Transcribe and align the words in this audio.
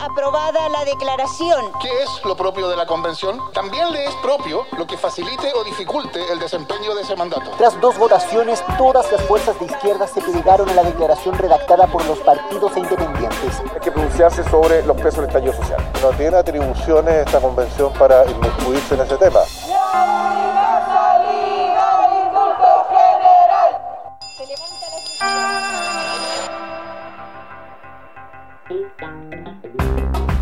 aprobada 0.00 0.68
la 0.68 0.84
declaración. 0.84 1.72
¿Qué 1.80 2.02
es 2.02 2.24
lo 2.24 2.36
propio 2.36 2.68
de 2.68 2.76
la 2.76 2.86
convención? 2.86 3.38
También 3.52 3.92
le 3.92 4.04
es 4.04 4.14
propio 4.16 4.66
lo 4.78 4.86
que 4.86 4.96
facilite 4.96 5.52
o 5.54 5.64
dificulte 5.64 6.20
el 6.32 6.38
desempeño 6.38 6.94
de 6.94 7.02
ese 7.02 7.16
mandato. 7.16 7.50
Tras 7.58 7.78
dos 7.80 7.98
votaciones, 7.98 8.62
todas 8.78 9.10
las 9.12 9.22
fuerzas 9.22 9.58
de 9.58 9.66
izquierda 9.66 10.06
se 10.06 10.20
plegaron 10.20 10.68
a 10.70 10.74
la 10.74 10.82
declaración 10.82 11.36
redactada 11.36 11.86
por 11.86 12.04
los 12.06 12.18
partidos 12.20 12.74
e 12.76 12.80
independientes. 12.80 13.60
Hay 13.74 13.80
que 13.80 13.92
pronunciarse 13.92 14.42
sobre 14.44 14.82
los 14.84 14.96
presos 14.96 15.20
del 15.20 15.26
estallido 15.26 15.52
social. 15.52 15.92
No 16.02 16.10
tiene 16.10 16.36
atribuciones 16.36 17.26
esta 17.26 17.40
convención 17.40 17.92
para 17.94 18.24
inmiscuirse 18.30 18.94
en 18.94 19.00
ese 19.02 19.16
tema. 19.16 19.40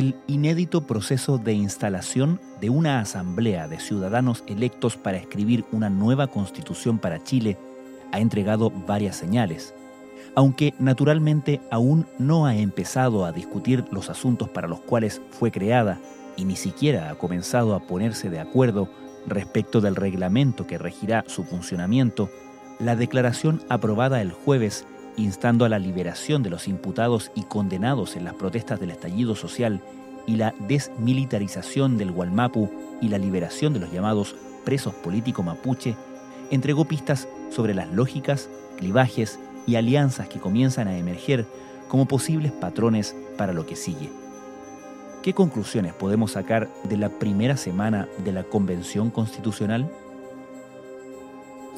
El 0.00 0.16
inédito 0.26 0.86
proceso 0.86 1.36
de 1.36 1.52
instalación 1.52 2.40
de 2.58 2.70
una 2.70 3.00
asamblea 3.00 3.68
de 3.68 3.78
ciudadanos 3.78 4.42
electos 4.46 4.96
para 4.96 5.18
escribir 5.18 5.66
una 5.72 5.90
nueva 5.90 6.26
constitución 6.26 6.98
para 6.98 7.22
Chile 7.22 7.58
ha 8.10 8.18
entregado 8.18 8.70
varias 8.70 9.16
señales, 9.16 9.74
aunque 10.34 10.72
naturalmente 10.78 11.60
aún 11.70 12.06
no 12.18 12.46
ha 12.46 12.56
empezado 12.56 13.26
a 13.26 13.32
discutir 13.32 13.84
los 13.90 14.08
asuntos 14.08 14.48
para 14.48 14.68
los 14.68 14.80
cuales 14.80 15.20
fue 15.28 15.50
creada 15.50 16.00
y 16.34 16.46
ni 16.46 16.56
siquiera 16.56 17.10
ha 17.10 17.16
comenzado 17.16 17.74
a 17.74 17.80
ponerse 17.80 18.30
de 18.30 18.40
acuerdo 18.40 18.88
respecto 19.26 19.82
del 19.82 19.96
reglamento 19.96 20.66
que 20.66 20.78
regirá 20.78 21.24
su 21.26 21.44
funcionamiento, 21.44 22.30
la 22.78 22.96
declaración 22.96 23.62
aprobada 23.68 24.22
el 24.22 24.32
jueves 24.32 24.86
instando 25.16 25.64
a 25.64 25.68
la 25.68 25.78
liberación 25.78 26.42
de 26.42 26.50
los 26.50 26.68
imputados 26.68 27.30
y 27.34 27.42
condenados 27.42 28.16
en 28.16 28.24
las 28.24 28.34
protestas 28.34 28.80
del 28.80 28.90
estallido 28.90 29.34
social 29.34 29.80
y 30.26 30.36
la 30.36 30.54
desmilitarización 30.68 31.98
del 31.98 32.12
Gualmapu 32.12 32.70
y 33.00 33.08
la 33.08 33.18
liberación 33.18 33.72
de 33.72 33.80
los 33.80 33.92
llamados 33.92 34.36
presos 34.64 34.94
políticos 34.94 35.44
mapuche, 35.44 35.96
entregó 36.50 36.84
pistas 36.84 37.28
sobre 37.50 37.74
las 37.74 37.90
lógicas, 37.92 38.48
clivajes 38.76 39.38
y 39.66 39.76
alianzas 39.76 40.28
que 40.28 40.40
comienzan 40.40 40.88
a 40.88 40.96
emerger 40.96 41.46
como 41.88 42.06
posibles 42.06 42.52
patrones 42.52 43.16
para 43.36 43.52
lo 43.52 43.66
que 43.66 43.76
sigue. 43.76 44.10
¿Qué 45.22 45.34
conclusiones 45.34 45.92
podemos 45.92 46.32
sacar 46.32 46.68
de 46.84 46.96
la 46.96 47.10
primera 47.10 47.56
semana 47.56 48.08
de 48.24 48.32
la 48.32 48.42
Convención 48.44 49.10
Constitucional? 49.10 49.90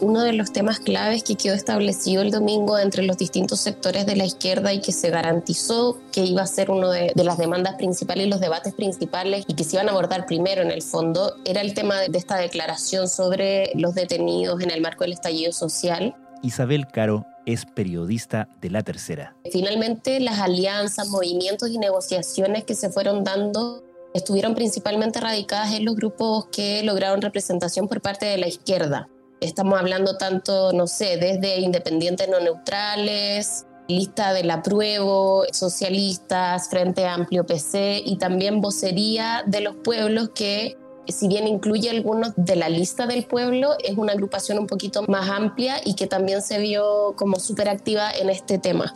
Uno 0.02 0.22
de 0.22 0.32
los 0.32 0.52
temas 0.52 0.80
claves 0.80 1.22
que 1.22 1.36
quedó 1.36 1.54
establecido 1.54 2.22
el 2.22 2.32
domingo 2.32 2.76
entre 2.78 3.04
los 3.04 3.16
distintos 3.16 3.60
sectores 3.60 4.04
de 4.04 4.16
la 4.16 4.24
izquierda 4.24 4.72
y 4.72 4.80
que 4.80 4.90
se 4.90 5.10
garantizó 5.10 5.96
que 6.10 6.24
iba 6.24 6.42
a 6.42 6.46
ser 6.46 6.70
uno 6.70 6.90
de, 6.90 7.12
las 7.14 7.38
demandas 7.38 7.76
principales 7.76 8.26
y 8.26 8.28
los 8.28 8.40
debates 8.40 8.74
principales 8.74 9.44
y 9.46 9.54
que 9.54 9.62
se 9.62 9.76
iban 9.76 9.88
a 9.88 9.92
abordar 9.92 10.26
primero 10.26 10.60
en 10.60 10.72
el 10.72 10.82
fondo 10.82 11.36
era 11.44 11.60
el 11.60 11.72
tema 11.72 12.00
de, 12.00 12.08
de 12.08 12.18
esta 12.18 12.36
declaración 12.36 13.08
sobre 13.08 13.70
los 13.74 13.94
detenidos 13.94 14.60
en 14.60 14.72
el 14.72 14.80
marco 14.80 15.04
del 15.04 15.12
estallido 15.12 15.52
social. 15.52 16.16
Isabel 16.42 16.88
Caro 16.88 17.24
es 17.46 17.64
periodista 17.64 18.48
de 18.60 18.70
La 18.70 18.82
Tercera. 18.82 19.36
Finalmente, 19.52 20.18
las 20.18 20.40
alianzas, 20.40 21.08
movimientos 21.08 21.70
y 21.70 21.78
negociaciones 21.78 22.64
que 22.64 22.74
se 22.74 22.90
fueron 22.90 23.22
dando 23.22 23.84
estuvieron 24.14 24.54
principalmente 24.54 25.20
radicadas 25.20 25.72
en 25.74 25.84
los 25.84 25.94
grupos 25.94 26.46
que 26.46 26.82
lograron 26.82 27.22
representación 27.22 27.88
por 27.88 28.00
parte 28.00 28.26
de 28.26 28.38
la 28.38 28.48
izquierda. 28.48 29.08
Estamos 29.42 29.76
hablando 29.76 30.16
tanto, 30.16 30.72
no 30.72 30.86
sé, 30.86 31.16
desde 31.16 31.58
independientes 31.58 32.28
no 32.28 32.38
neutrales, 32.38 33.66
lista 33.88 34.32
del 34.32 34.48
apruebo, 34.52 35.44
socialistas, 35.50 36.68
Frente 36.70 37.06
Amplio 37.06 37.44
PC 37.44 38.02
y 38.04 38.18
también 38.18 38.60
vocería 38.60 39.42
de 39.44 39.60
los 39.60 39.74
pueblos 39.74 40.30
que 40.32 40.78
si 41.08 41.26
bien 41.26 41.48
incluye 41.48 41.90
algunos 41.90 42.32
de 42.36 42.54
la 42.54 42.68
lista 42.68 43.08
del 43.08 43.24
pueblo, 43.24 43.72
es 43.82 43.98
una 43.98 44.12
agrupación 44.12 44.60
un 44.60 44.68
poquito 44.68 45.02
más 45.08 45.28
amplia 45.28 45.80
y 45.84 45.94
que 45.94 46.06
también 46.06 46.40
se 46.40 46.60
vio 46.60 47.14
como 47.16 47.40
súper 47.40 47.68
activa 47.68 48.12
en 48.12 48.30
este 48.30 48.58
tema. 48.58 48.94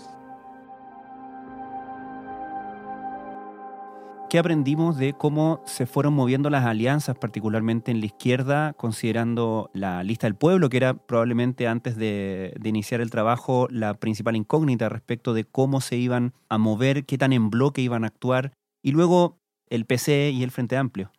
¿Qué 4.29 4.41
aprendimos 4.41 4.97
de 4.97 5.13
cómo 5.13 5.63
se 5.67 5.87
fueron 5.87 6.13
moviendo 6.13 6.51
las 6.51 6.65
alianzas, 6.67 7.17
particularmente 7.17 7.93
en 7.93 8.01
la 8.01 8.07
izquierda, 8.07 8.73
considerando 8.73 9.71
la 9.73 10.03
lista 10.03 10.27
del 10.27 10.35
pueblo, 10.35 10.69
que 10.69 10.79
era 10.79 10.95
probablemente 10.95 11.69
antes 11.69 11.97
de, 11.97 12.53
iniciar 12.65 13.01
el 13.01 13.11
trabajo 13.11 13.69
la 13.71 13.95
principal 13.95 14.35
incógnita 14.35 14.89
respecto 14.89 15.33
de 15.33 15.45
cómo 15.45 15.81
se 15.81 15.97
iban 15.97 16.35
a 16.49 16.59
mover, 16.59 17.07
qué 17.07 17.19
tan 17.19 17.33
en 17.33 17.51
bloque 17.51 17.83
iban 17.83 18.03
a 18.03 18.09
actuar, 18.09 18.53
y 18.83 18.91
luego 18.91 19.39
el 19.71 19.87
PC 19.87 20.31
y 20.31 20.43
el 20.43 20.51
Frente 20.51 20.77
Amplio? 20.77 21.13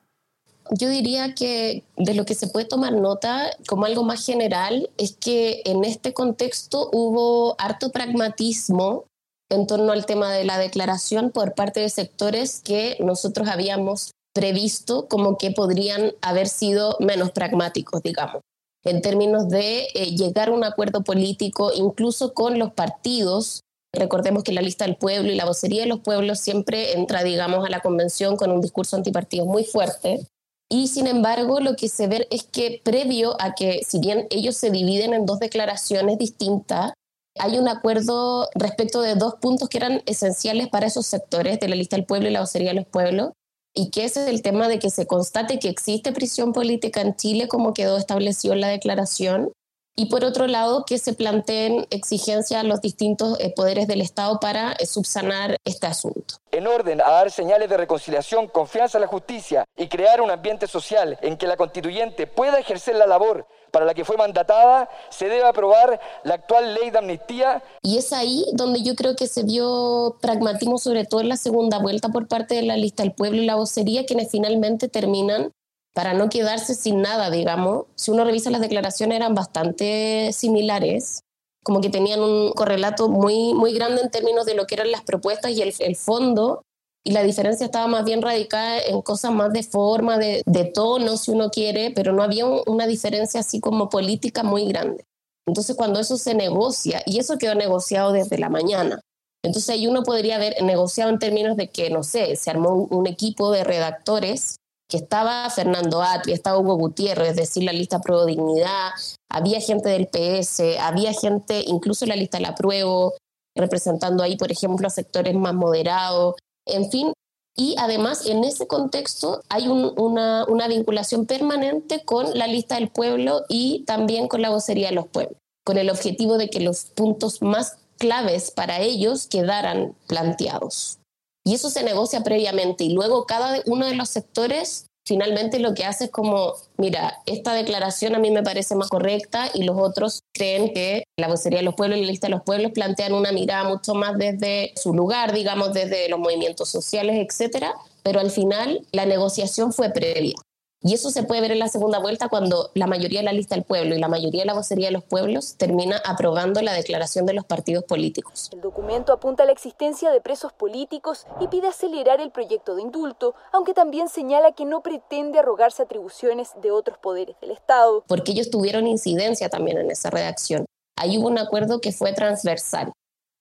Yo 0.72 0.90
diría 0.90 1.34
que 1.34 1.86
de 1.96 2.14
lo 2.14 2.26
que 2.26 2.36
se 2.36 2.48
puede 2.48 2.66
tomar 2.66 2.92
nota 2.92 3.52
como 3.70 3.86
algo 3.86 4.04
más 4.04 4.26
general 4.26 4.90
es 4.98 5.16
que 5.16 5.62
en 5.64 5.86
este 5.86 6.14
contexto 6.14 6.90
hubo 6.92 7.56
harto 7.58 7.90
pragmatismo 7.94 9.06
en 9.50 9.68
torno 9.68 9.92
al 9.92 10.06
tema 10.06 10.32
de 10.32 10.44
la 10.44 10.58
declaración 10.58 11.32
por 11.32 11.54
parte 11.54 11.80
de 11.80 11.90
sectores 11.90 12.62
que 12.62 12.98
nosotros 13.00 13.48
habíamos 13.48 14.12
previsto 14.34 15.08
como 15.08 15.38
que 15.38 15.52
podrían 15.52 16.14
haber 16.22 16.48
sido 16.48 16.96
menos 17.00 17.32
pragmáticos, 17.32 18.04
digamos, 18.04 18.42
en 18.84 19.02
términos 19.02 19.50
de 19.50 19.88
eh, 19.96 20.16
llegar 20.16 20.50
a 20.50 20.54
un 20.54 20.64
acuerdo 20.64 21.04
político 21.04 21.72
incluso 21.74 22.34
con 22.34 22.60
los 22.60 22.74
partidos. 22.74 23.62
Recordemos 23.94 24.44
que 24.44 24.54
la 24.54 24.62
lista 24.62 24.86
del 24.86 24.96
pueblo 24.96 25.32
y 25.32 25.36
la 25.36 25.46
vocería 25.46 25.82
de 25.82 25.88
los 25.88 26.02
pueblos 26.02 26.40
siempre 26.40 26.94
entra, 26.94 27.24
digamos, 27.24 27.66
a 27.66 27.70
la 27.70 27.80
convención 27.80 28.38
con 28.38 28.52
un 28.52 28.62
discurso 28.62 28.96
antipartido 28.96 29.46
muy 29.46 29.64
fuerte. 29.64 30.28
Y 30.70 30.90
sin 30.90 31.08
embargo, 31.08 31.60
lo 31.62 31.76
que 31.76 31.88
se 31.88 32.08
ve 32.08 32.28
es 32.30 32.44
que 32.44 32.82
previo 32.84 33.42
a 33.42 33.56
que, 33.56 33.82
si 33.88 34.00
bien 34.00 34.28
ellos 34.30 34.58
se 34.58 34.70
dividen 34.70 35.14
en 35.14 35.26
dos 35.26 35.40
declaraciones 35.40 36.18
distintas, 36.18 36.92
hay 37.40 37.58
un 37.58 37.68
acuerdo 37.68 38.50
respecto 38.56 39.02
de 39.02 39.16
dos 39.16 39.36
puntos 39.36 39.70
que 39.70 39.78
eran 39.78 40.02
esenciales 40.06 40.68
para 40.68 40.88
esos 40.88 41.06
sectores 41.06 41.60
de 41.60 41.68
la 41.68 41.76
lista 41.76 41.96
del 41.96 42.06
pueblo 42.06 42.28
y 42.28 42.32
la 42.32 42.42
vocería 42.42 42.70
de 42.70 42.76
los 42.76 42.86
pueblos, 42.88 43.32
y 43.74 43.92
que 43.92 44.06
es 44.06 44.18
el 44.18 44.42
tema 44.42 44.68
de 44.68 44.80
que 44.80 44.90
se 44.90 45.06
constate 45.06 45.60
que 45.60 45.70
existe 45.70 46.12
prisión 46.12 46.52
política 46.52 47.02
en 47.02 47.16
Chile 47.16 47.48
como 47.48 47.74
quedó 47.74 47.98
establecido 47.98 48.54
en 48.54 48.62
la 48.62 48.70
declaración, 48.70 49.52
y 50.00 50.06
por 50.06 50.24
otro 50.24 50.46
lado 50.46 50.86
que 50.86 51.00
se 51.00 51.14
planteen 51.14 51.88
exigencias 51.90 52.62
a 52.62 52.64
los 52.64 52.82
distintos 52.82 53.40
eh, 53.40 53.52
poderes 53.54 53.88
del 53.88 54.02
Estado 54.02 54.40
para 54.40 54.74
eh, 54.74 54.86
subsanar 54.86 55.58
este 55.66 55.88
asunto. 55.88 56.36
En 56.52 56.68
orden 56.68 57.02
a 57.02 57.10
dar 57.10 57.32
señales 57.32 57.68
de 57.68 57.78
reconciliación, 57.78 58.48
confianza 58.48 59.00
en 59.00 59.02
la 59.02 59.08
justicia 59.08 59.66
y 59.76 59.88
crear 59.88 60.22
un 60.22 60.30
ambiente 60.30 60.68
social 60.68 61.18
en 61.22 61.36
que 61.36 61.48
la 61.48 61.58
constituyente 61.58 62.28
pueda 62.28 62.60
ejercer 62.60 62.96
la 62.96 63.08
labor 63.08 63.48
para 63.72 63.86
la 63.86 63.94
que 63.94 64.06
fue 64.06 64.18
mandatada, 64.18 64.90
se 65.10 65.28
debe 65.28 65.46
aprobar 65.46 66.00
la 66.24 66.36
actual 66.36 66.74
ley 66.74 66.90
de 66.90 66.98
amnistía. 66.98 67.64
Y 67.82 67.98
es 67.98 68.14
ahí 68.14 68.46
donde 68.54 68.82
yo 68.82 68.96
creo 68.96 69.16
que 69.16 69.28
se 69.28 69.44
vio 69.44 70.18
pragmatismo, 70.22 70.78
sobre 70.78 71.06
todo 71.06 71.22
en 71.22 71.30
la 71.30 71.38
segunda 71.38 71.80
vuelta 71.80 72.10
por 72.10 72.28
parte 72.28 72.56
de 72.56 72.64
la 72.64 72.78
lista 72.78 73.04
del 73.04 73.14
pueblo 73.14 73.42
y 73.42 73.46
la 73.46 73.56
vocería, 73.56 74.06
quienes 74.06 74.32
finalmente 74.32 74.88
terminan 74.88 75.52
para 75.94 76.14
no 76.14 76.30
quedarse 76.30 76.76
sin 76.76 77.02
nada, 77.02 77.32
digamos. 77.32 77.86
Si 77.96 78.12
uno 78.12 78.24
revisa 78.24 78.52
las 78.52 78.62
declaraciones 78.62 79.16
eran 79.16 79.34
bastante 79.34 80.32
similares, 80.32 81.22
como 81.64 81.82
que 81.82 81.90
tenían 81.90 82.22
un 82.22 82.52
correlato 82.52 83.10
muy, 83.10 83.54
muy 83.54 83.74
grande 83.74 84.02
en 84.02 84.12
términos 84.12 84.46
de 84.46 84.54
lo 84.54 84.68
que 84.68 84.76
eran 84.76 84.92
las 84.92 85.02
propuestas 85.02 85.52
y 85.52 85.62
el, 85.62 85.74
el 85.80 85.96
fondo, 85.96 86.62
y 87.08 87.12
la 87.12 87.24
diferencia 87.24 87.66
estaba 87.66 87.88
más 87.88 88.04
bien 88.04 88.22
radicada 88.22 88.80
en 88.82 89.02
cosas 89.02 89.32
más 89.32 89.54
de 89.54 89.64
forma, 89.64 90.18
de, 90.18 90.44
de 90.46 90.66
tono, 90.66 91.16
si 91.16 91.32
uno 91.32 91.50
quiere, 91.50 91.92
pero 91.92 92.12
no 92.12 92.22
había 92.22 92.46
una 92.46 92.86
diferencia 92.86 93.40
así 93.40 93.62
como 93.62 93.88
política 93.88 94.44
muy 94.44 94.68
grande. 94.68 95.06
Entonces 95.48 95.78
cuando 95.78 96.02
eso 96.02 96.18
se 96.18 96.34
negocia, 96.34 97.02
y 97.06 97.20
eso 97.20 97.38
quedó 97.38 97.56
negociado 97.56 98.12
desde 98.12 98.38
la 98.38 98.50
mañana, 98.50 99.00
entonces 99.42 99.70
ahí 99.70 99.88
uno 99.88 100.04
podría 100.04 100.36
haber 100.36 100.62
negociado 100.64 101.10
en 101.10 101.18
términos 101.18 101.56
de 101.56 101.70
que, 101.70 101.90
no 101.90 102.04
sé, 102.04 102.36
se 102.36 102.50
armó 102.50 102.74
un 102.74 103.08
equipo 103.08 103.52
de 103.52 103.64
redactores 103.64 104.58
que 104.90 104.98
estaba 104.98 105.50
Fernando 105.50 106.02
Atri, 106.02 106.34
estaba 106.34 106.60
Hugo 106.60 106.76
Gutiérrez, 106.76 107.30
es 107.30 107.36
decir, 107.38 107.64
la 107.64 107.72
lista 107.72 108.02
Pruebo 108.02 108.26
Dignidad, 108.26 108.92
había 109.32 109.62
gente 109.62 109.88
del 109.88 110.08
PS, 110.08 110.78
había 110.82 111.14
gente, 111.14 111.64
incluso 111.68 112.06
la 112.06 112.18
lista 112.18 112.42
La 112.42 112.54
Pruebo, 112.54 113.14
representando 113.56 114.24
ahí, 114.24 114.36
por 114.36 114.52
ejemplo, 114.52 114.88
a 114.88 114.90
sectores 114.90 115.36
más 115.36 115.54
moderados. 115.54 116.36
En 116.68 116.90
fin, 116.92 117.14
y 117.56 117.76
además 117.80 118.26
en 118.26 118.44
ese 118.44 118.68
contexto 118.68 119.42
hay 119.50 119.68
una, 119.68 120.46
una 120.46 120.68
vinculación 120.68 121.26
permanente 121.26 122.04
con 122.06 122.38
la 122.38 122.48
lista 122.48 122.76
del 122.76 122.90
pueblo 122.90 123.46
y 123.50 123.84
también 123.86 124.28
con 124.28 124.42
la 124.42 124.50
vocería 124.50 124.90
de 124.90 124.96
los 124.96 125.08
pueblos, 125.08 125.38
con 125.66 125.78
el 125.78 125.90
objetivo 125.90 126.38
de 126.38 126.50
que 126.50 126.60
los 126.60 126.86
puntos 126.86 127.42
más 127.42 127.78
claves 127.98 128.52
para 128.52 128.80
ellos 128.80 129.28
quedaran 129.28 129.96
planteados. 130.08 131.00
Y 131.44 131.56
eso 131.56 131.70
se 131.70 131.84
negocia 131.84 132.24
previamente 132.24 132.84
y 132.84 132.94
luego 132.94 133.26
cada 133.26 133.62
uno 133.66 133.86
de 133.86 133.96
los 133.96 134.10
sectores 134.10 134.87
finalmente 135.08 135.60
lo 135.60 135.74
que 135.74 135.86
hace 135.86 136.06
es 136.06 136.12
como, 136.12 136.54
mira, 136.76 137.20
esta 137.26 137.54
declaración 137.54 138.14
a 138.14 138.20
mí 138.20 138.30
me 138.30 138.44
parece 138.44 138.76
más 138.76 138.90
correcta 138.90 139.50
y 139.54 139.64
los 139.64 139.78
otros 139.80 140.24
creen 140.34 140.74
que 140.74 141.06
la 141.18 141.30
vocería 141.30 141.60
de 141.60 141.66
los 141.66 141.76
pueblos 141.76 141.98
y 141.98 142.02
la 142.02 142.08
lista 142.08 142.28
de 142.28 142.32
los 142.32 142.44
pueblos 142.44 142.74
plantean 142.74 143.14
una 143.14 143.32
mirada 143.32 143.64
mucho 143.64 143.96
más 143.96 144.18
desde 144.18 144.74
su 144.76 144.94
lugar, 144.94 145.34
digamos, 145.34 145.74
desde 145.74 146.10
los 146.10 146.20
movimientos 146.20 146.70
sociales, 146.70 147.26
etcétera, 147.26 147.74
pero 148.04 148.20
al 148.20 148.32
final 148.32 148.86
la 148.92 149.06
negociación 149.06 149.72
fue 149.72 149.90
previa. 149.92 150.36
Y 150.82 150.94
eso 150.94 151.10
se 151.10 151.24
puede 151.24 151.42
ver 151.42 151.52
en 151.52 151.60
la 151.60 151.70
segunda 151.70 151.98
vuelta 151.98 152.30
cuando 152.30 152.70
la 152.76 152.86
mayoría 152.86 153.20
de 153.20 153.26
la 153.26 153.34
lista 153.34 153.56
del 153.56 153.64
pueblo 153.64 153.96
y 153.96 154.00
la 154.00 154.08
mayoría 154.08 154.44
de 154.44 154.46
la 154.46 154.54
vocería 154.54 154.88
de 154.88 154.92
los 154.92 155.04
pueblos 155.04 155.56
termina 155.58 156.00
aprobando 156.06 156.62
la 156.62 156.74
declaración 156.74 157.26
de 157.26 157.34
los 157.34 157.46
partidos 157.46 157.84
políticos. 157.84 158.50
El 158.54 158.62
documento 158.62 159.12
apunta 159.12 159.44
a 159.44 159.46
la 159.48 159.54
existencia 159.54 160.12
de 160.12 160.22
presos 160.22 160.54
políticos 160.54 161.26
y 161.42 161.48
pide 161.48 161.68
acelerar 161.68 162.22
el 162.22 162.30
proyecto 162.30 162.76
de 162.76 162.84
indulto, 162.84 163.34
aunque 163.52 163.74
también 163.74 164.08
señala 164.08 164.52
que 164.52 164.66
no 164.66 164.84
pretende 164.84 165.40
arrogarse 165.40 165.82
atribuciones 165.82 166.52
de 166.62 166.70
otros 166.70 167.00
poderes 167.00 167.36
del 167.42 167.52
Estado. 167.52 168.04
Porque 168.08 168.34
ellos 168.34 168.52
tuvieron 168.52 168.86
incidencia 168.86 169.50
también 169.50 169.80
en 169.80 169.90
esa 169.90 170.12
redacción. 170.12 170.66
Ahí 170.96 171.18
hubo 171.18 171.28
un 171.28 171.40
acuerdo 171.40 171.82
que 171.82 171.92
fue 171.92 172.14
transversal. 172.14 172.92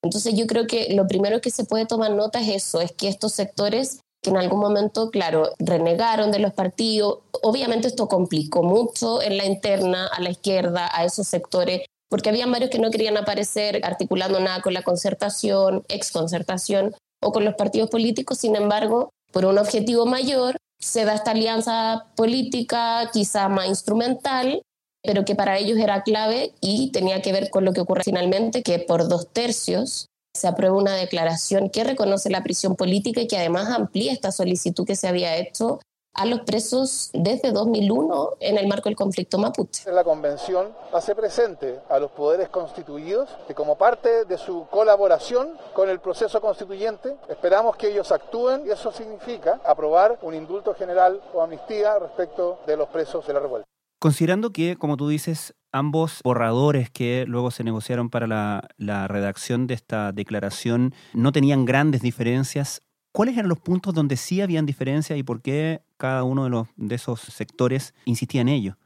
Entonces 0.02 0.34
yo 0.34 0.46
creo 0.46 0.66
que 0.66 0.94
lo 0.94 1.06
primero 1.06 1.40
que 1.40 1.50
se 1.50 1.64
puede 1.64 1.84
tomar 1.84 2.12
nota 2.12 2.40
es 2.40 2.48
eso, 2.48 2.80
es 2.80 2.92
que 2.92 3.08
estos 3.08 3.32
sectores 3.32 4.00
que 4.26 4.30
en 4.30 4.36
algún 4.38 4.58
momento, 4.58 5.10
claro, 5.10 5.52
renegaron 5.60 6.32
de 6.32 6.40
los 6.40 6.52
partidos. 6.52 7.20
Obviamente 7.42 7.86
esto 7.86 8.08
complicó 8.08 8.64
mucho 8.64 9.22
en 9.22 9.36
la 9.36 9.46
interna, 9.46 10.08
a 10.08 10.20
la 10.20 10.30
izquierda, 10.30 10.90
a 10.92 11.04
esos 11.04 11.28
sectores, 11.28 11.82
porque 12.10 12.28
había 12.28 12.46
varios 12.46 12.70
que 12.70 12.80
no 12.80 12.90
querían 12.90 13.16
aparecer 13.16 13.80
articulando 13.84 14.40
nada 14.40 14.62
con 14.62 14.74
la 14.74 14.82
concertación, 14.82 15.84
exconcertación 15.88 16.94
o 17.22 17.30
con 17.30 17.44
los 17.44 17.54
partidos 17.54 17.88
políticos. 17.88 18.38
Sin 18.38 18.56
embargo, 18.56 19.10
por 19.32 19.44
un 19.44 19.58
objetivo 19.58 20.06
mayor, 20.06 20.56
se 20.80 21.04
da 21.04 21.14
esta 21.14 21.30
alianza 21.30 22.06
política, 22.16 23.08
quizá 23.12 23.48
más 23.48 23.68
instrumental, 23.68 24.60
pero 25.02 25.24
que 25.24 25.36
para 25.36 25.56
ellos 25.56 25.78
era 25.78 26.02
clave 26.02 26.52
y 26.60 26.90
tenía 26.90 27.22
que 27.22 27.32
ver 27.32 27.50
con 27.50 27.64
lo 27.64 27.72
que 27.72 27.80
ocurre 27.80 28.02
finalmente, 28.04 28.62
que 28.64 28.80
por 28.80 29.08
dos 29.08 29.28
tercios 29.32 30.08
se 30.36 30.46
aprueba 30.46 30.76
una 30.76 30.94
declaración 30.94 31.70
que 31.70 31.82
reconoce 31.82 32.30
la 32.30 32.42
prisión 32.42 32.76
política 32.76 33.20
y 33.20 33.26
que 33.26 33.38
además 33.38 33.70
amplía 33.70 34.12
esta 34.12 34.30
solicitud 34.30 34.86
que 34.86 34.94
se 34.94 35.08
había 35.08 35.36
hecho 35.36 35.80
a 36.16 36.24
los 36.24 36.40
presos 36.40 37.10
desde 37.12 37.52
2001 37.52 38.36
en 38.40 38.56
el 38.56 38.66
marco 38.66 38.88
del 38.88 38.96
conflicto 38.96 39.38
mapuche. 39.38 39.90
La 39.92 40.02
convención 40.02 40.74
hace 40.92 41.14
presente 41.14 41.80
a 41.90 41.98
los 41.98 42.10
poderes 42.10 42.48
constituidos 42.48 43.28
que 43.46 43.54
como 43.54 43.76
parte 43.76 44.24
de 44.24 44.38
su 44.38 44.66
colaboración 44.70 45.58
con 45.74 45.90
el 45.90 46.00
proceso 46.00 46.40
constituyente 46.40 47.16
esperamos 47.28 47.76
que 47.76 47.88
ellos 47.88 48.10
actúen 48.12 48.66
y 48.66 48.70
eso 48.70 48.90
significa 48.92 49.60
aprobar 49.64 50.18
un 50.22 50.34
indulto 50.34 50.74
general 50.74 51.20
o 51.34 51.42
amnistía 51.42 51.98
respecto 51.98 52.60
de 52.66 52.76
los 52.76 52.88
presos 52.88 53.26
de 53.26 53.34
la 53.34 53.40
revuelta. 53.40 53.66
Considerando 54.06 54.52
que, 54.52 54.76
como 54.76 54.96
tú 54.96 55.08
dices, 55.08 55.56
ambos 55.72 56.20
borradores 56.22 56.90
que 56.90 57.24
luego 57.26 57.50
se 57.50 57.64
negociaron 57.64 58.08
para 58.08 58.28
la, 58.28 59.08
redacción 59.08 59.66
de 59.66 59.74
esta 59.74 60.12
declaración 60.12 60.94
no 61.12 61.32
tenían 61.32 61.64
grandes 61.64 62.02
diferencias, 62.02 62.82
¿cuáles 63.10 63.36
eran 63.36 63.48
los 63.48 63.58
puntos 63.58 63.94
donde 63.94 64.16
sí 64.16 64.40
habían 64.40 64.64
diferencias 64.64 65.18
y 65.18 65.24
por 65.24 65.42
qué 65.42 65.82
cada 65.96 66.22
uno 66.22 66.44
de, 66.44 66.50
los, 66.50 66.68
de 66.76 66.94
esos 66.94 67.18
sectores 67.18 67.94
insistía 68.04 68.42
en 68.42 68.48
ello? 68.48 68.78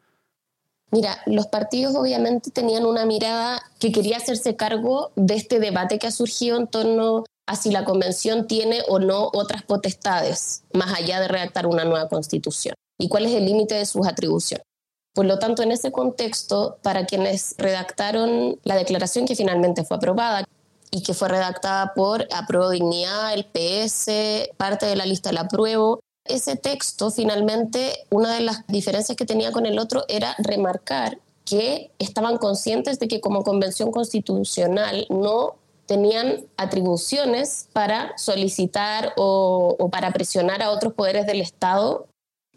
Mira, 0.91 1.19
los 1.27 1.49
partidos 1.49 1.95
obviamente 1.97 2.51
tenían 2.51 2.87
una 2.87 3.05
mirada 3.05 3.61
que 3.79 3.93
quería 3.93 4.17
hacerse 4.17 4.57
cargo 4.57 5.13
de 5.17 5.35
este 5.35 5.61
debate 5.61 5.99
que 5.99 6.07
ha 6.07 6.13
surgido 6.13 6.57
en 6.57 6.67
torno 6.67 7.25
a 7.47 7.57
si 7.57 7.71
la 7.71 7.85
convención 7.85 8.47
tiene 8.47 8.79
o 8.89 8.99
no 8.99 9.29
otras 9.35 9.65
potestades, 9.65 10.65
más 10.73 10.95
allá 10.95 11.21
de 11.21 11.29
redactar 11.29 11.67
una 11.67 11.85
nueva 11.85 12.09
constitución, 12.09 12.75
y 12.99 13.11
cuál 13.11 13.27
es 13.27 13.33
el 13.33 13.45
límite 13.45 13.75
de 13.75 13.85
sus 13.85 14.07
atribuciones. 14.07 14.65
Por 15.13 15.27
lo 15.27 15.39
tanto, 15.39 15.63
en 15.63 15.73
ese 15.73 15.91
contexto, 15.91 16.79
para 16.83 17.05
quienes 17.05 17.55
redactaron 17.59 18.59
la 18.63 18.77
declaración 18.77 19.27
que 19.27 19.35
finalmente 19.35 19.85
fue 19.85 19.97
aprobada 19.97 20.45
y 20.91 21.03
que 21.03 21.15
fue 21.15 21.29
redactada 21.29 21.95
por 21.95 22.29
Apruebo 22.33 22.71
Dignidad, 22.71 23.35
el 23.35 23.45
PS, 23.45 24.51
parte 24.57 24.87
de 24.87 24.97
la 24.97 25.07
lista 25.07 25.33
la 25.33 25.43
apruebo, 25.43 26.01
ese 26.25 26.57
texto 26.57 27.11
finalmente, 27.11 28.07
una 28.11 28.35
de 28.35 28.43
las 28.43 28.67
diferencias 28.69 29.17
que 29.17 29.27
tenía 29.27 29.51
con 29.51 29.67
el 29.67 29.79
otro 29.79 30.05
era 30.09 30.37
remarcar 30.39 31.19
que 31.45 31.91
estaban 31.99 32.37
conscientes 32.39 33.01
de 33.01 33.09
que 33.09 33.21
como 33.21 33.43
convención 33.43 33.91
constitucional 33.91 35.07
no 35.09 35.57
tenían 35.87 36.45
atribuciones 36.57 37.69
para 37.73 38.17
solicitar 38.17 39.13
o, 39.17 39.75
o 39.77 39.89
para 39.91 40.13
presionar 40.13 40.63
a 40.63 40.71
otros 40.71 40.93
poderes 40.93 41.27
del 41.27 41.41
Estado 41.41 42.07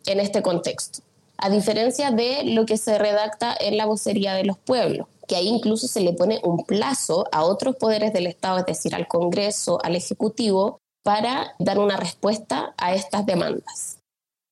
en 0.05 0.19
este 0.19 0.44
contexto 0.44 1.01
a 1.44 1.50
diferencia 1.50 2.10
de 2.10 2.45
lo 2.45 2.66
que 2.66 2.78
se 2.78 2.98
redacta 2.98 3.54
en 3.60 3.75
la 3.75 3.86
vocería 3.86 4.34
de 4.34 4.45
los 4.45 4.57
pueblos, 4.57 5.07
que 5.28 5.36
ahí 5.36 5.50
incluso 5.50 5.88
se 5.88 6.00
le 6.00 6.13
pone 6.13 6.40
un 6.42 6.63
plazo 6.63 7.25
a 7.34 7.44
otros 7.44 7.75
poderes 7.75 8.13
del 8.13 8.28
Estado, 8.28 8.60
es 8.60 8.66
decir, 8.66 8.95
al 8.95 9.10
Congreso, 9.10 9.78
al 9.84 9.98
Ejecutivo, 9.98 10.80
para 11.04 11.54
dar 11.60 11.80
una 11.80 11.98
respuesta 11.98 12.74
a 12.78 12.95
estas 12.95 13.25
demandas. 13.25 14.00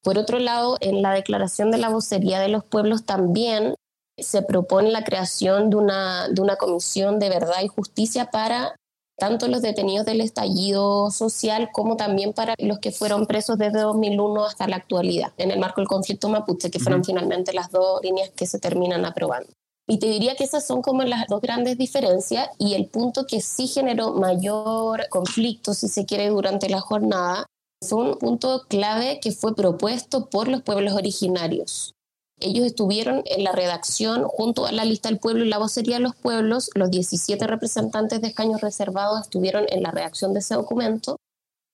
Por 0.03 0.17
otro 0.17 0.37
lado, 0.39 0.75
en 0.81 1.01
la 1.01 1.13
declaración 1.13 1.71
de 1.71 1.77
la 1.77 1.87
vocería 1.87 2.41
de 2.41 2.49
los 2.49 2.65
pueblos 2.65 3.05
también 3.05 3.73
se 4.17 4.41
propone 4.41 4.91
la 4.91 5.05
creación 5.05 5.69
de 5.69 5.77
una, 5.77 6.27
de 6.27 6.41
una 6.41 6.57
comisión 6.57 7.19
de 7.19 7.29
verdad 7.29 7.61
y 7.63 7.69
justicia 7.69 8.31
para 8.31 8.75
tanto 9.21 9.47
los 9.47 9.61
detenidos 9.61 10.07
del 10.07 10.19
estallido 10.19 11.11
social 11.11 11.69
como 11.71 11.95
también 11.95 12.33
para 12.33 12.55
los 12.57 12.79
que 12.79 12.91
fueron 12.91 13.27
presos 13.27 13.55
desde 13.55 13.81
2001 13.81 14.45
hasta 14.45 14.67
la 14.67 14.77
actualidad, 14.77 15.31
en 15.37 15.51
el 15.51 15.59
marco 15.59 15.79
del 15.79 15.87
conflicto 15.87 16.27
mapuche, 16.27 16.71
que 16.71 16.79
fueron 16.79 17.05
finalmente 17.05 17.53
las 17.53 17.69
dos 17.69 18.01
líneas 18.01 18.31
que 18.35 18.47
se 18.47 18.57
terminan 18.57 19.05
aprobando. 19.05 19.47
Y 19.87 19.99
te 19.99 20.07
diría 20.07 20.35
que 20.35 20.43
esas 20.43 20.65
son 20.65 20.81
como 20.81 21.03
las 21.03 21.27
dos 21.27 21.39
grandes 21.39 21.77
diferencias 21.77 22.49
y 22.57 22.73
el 22.73 22.87
punto 22.87 23.27
que 23.27 23.41
sí 23.41 23.67
generó 23.67 24.13
mayor 24.13 25.07
conflicto, 25.09 25.75
si 25.75 25.87
se 25.87 26.07
quiere, 26.07 26.29
durante 26.29 26.67
la 26.67 26.81
jornada, 26.81 27.45
fue 27.87 28.01
un 28.01 28.17
punto 28.17 28.63
clave 28.69 29.19
que 29.19 29.31
fue 29.31 29.55
propuesto 29.55 30.31
por 30.31 30.47
los 30.47 30.63
pueblos 30.63 30.95
originarios. 30.95 31.93
Ellos 32.41 32.65
estuvieron 32.65 33.21
en 33.25 33.43
la 33.43 33.51
redacción 33.51 34.23
junto 34.23 34.65
a 34.65 34.71
la 34.71 34.85
lista 34.85 35.09
del 35.09 35.19
pueblo 35.19 35.45
y 35.45 35.49
la 35.49 35.59
vocería 35.59 35.95
de 35.95 36.01
los 36.01 36.15
pueblos. 36.15 36.69
Los 36.75 36.91
17 36.91 37.45
representantes 37.47 38.21
de 38.21 38.27
escaños 38.27 38.61
reservados 38.61 39.21
estuvieron 39.21 39.65
en 39.69 39.83
la 39.83 39.91
redacción 39.91 40.33
de 40.33 40.39
ese 40.39 40.55
documento. 40.55 41.17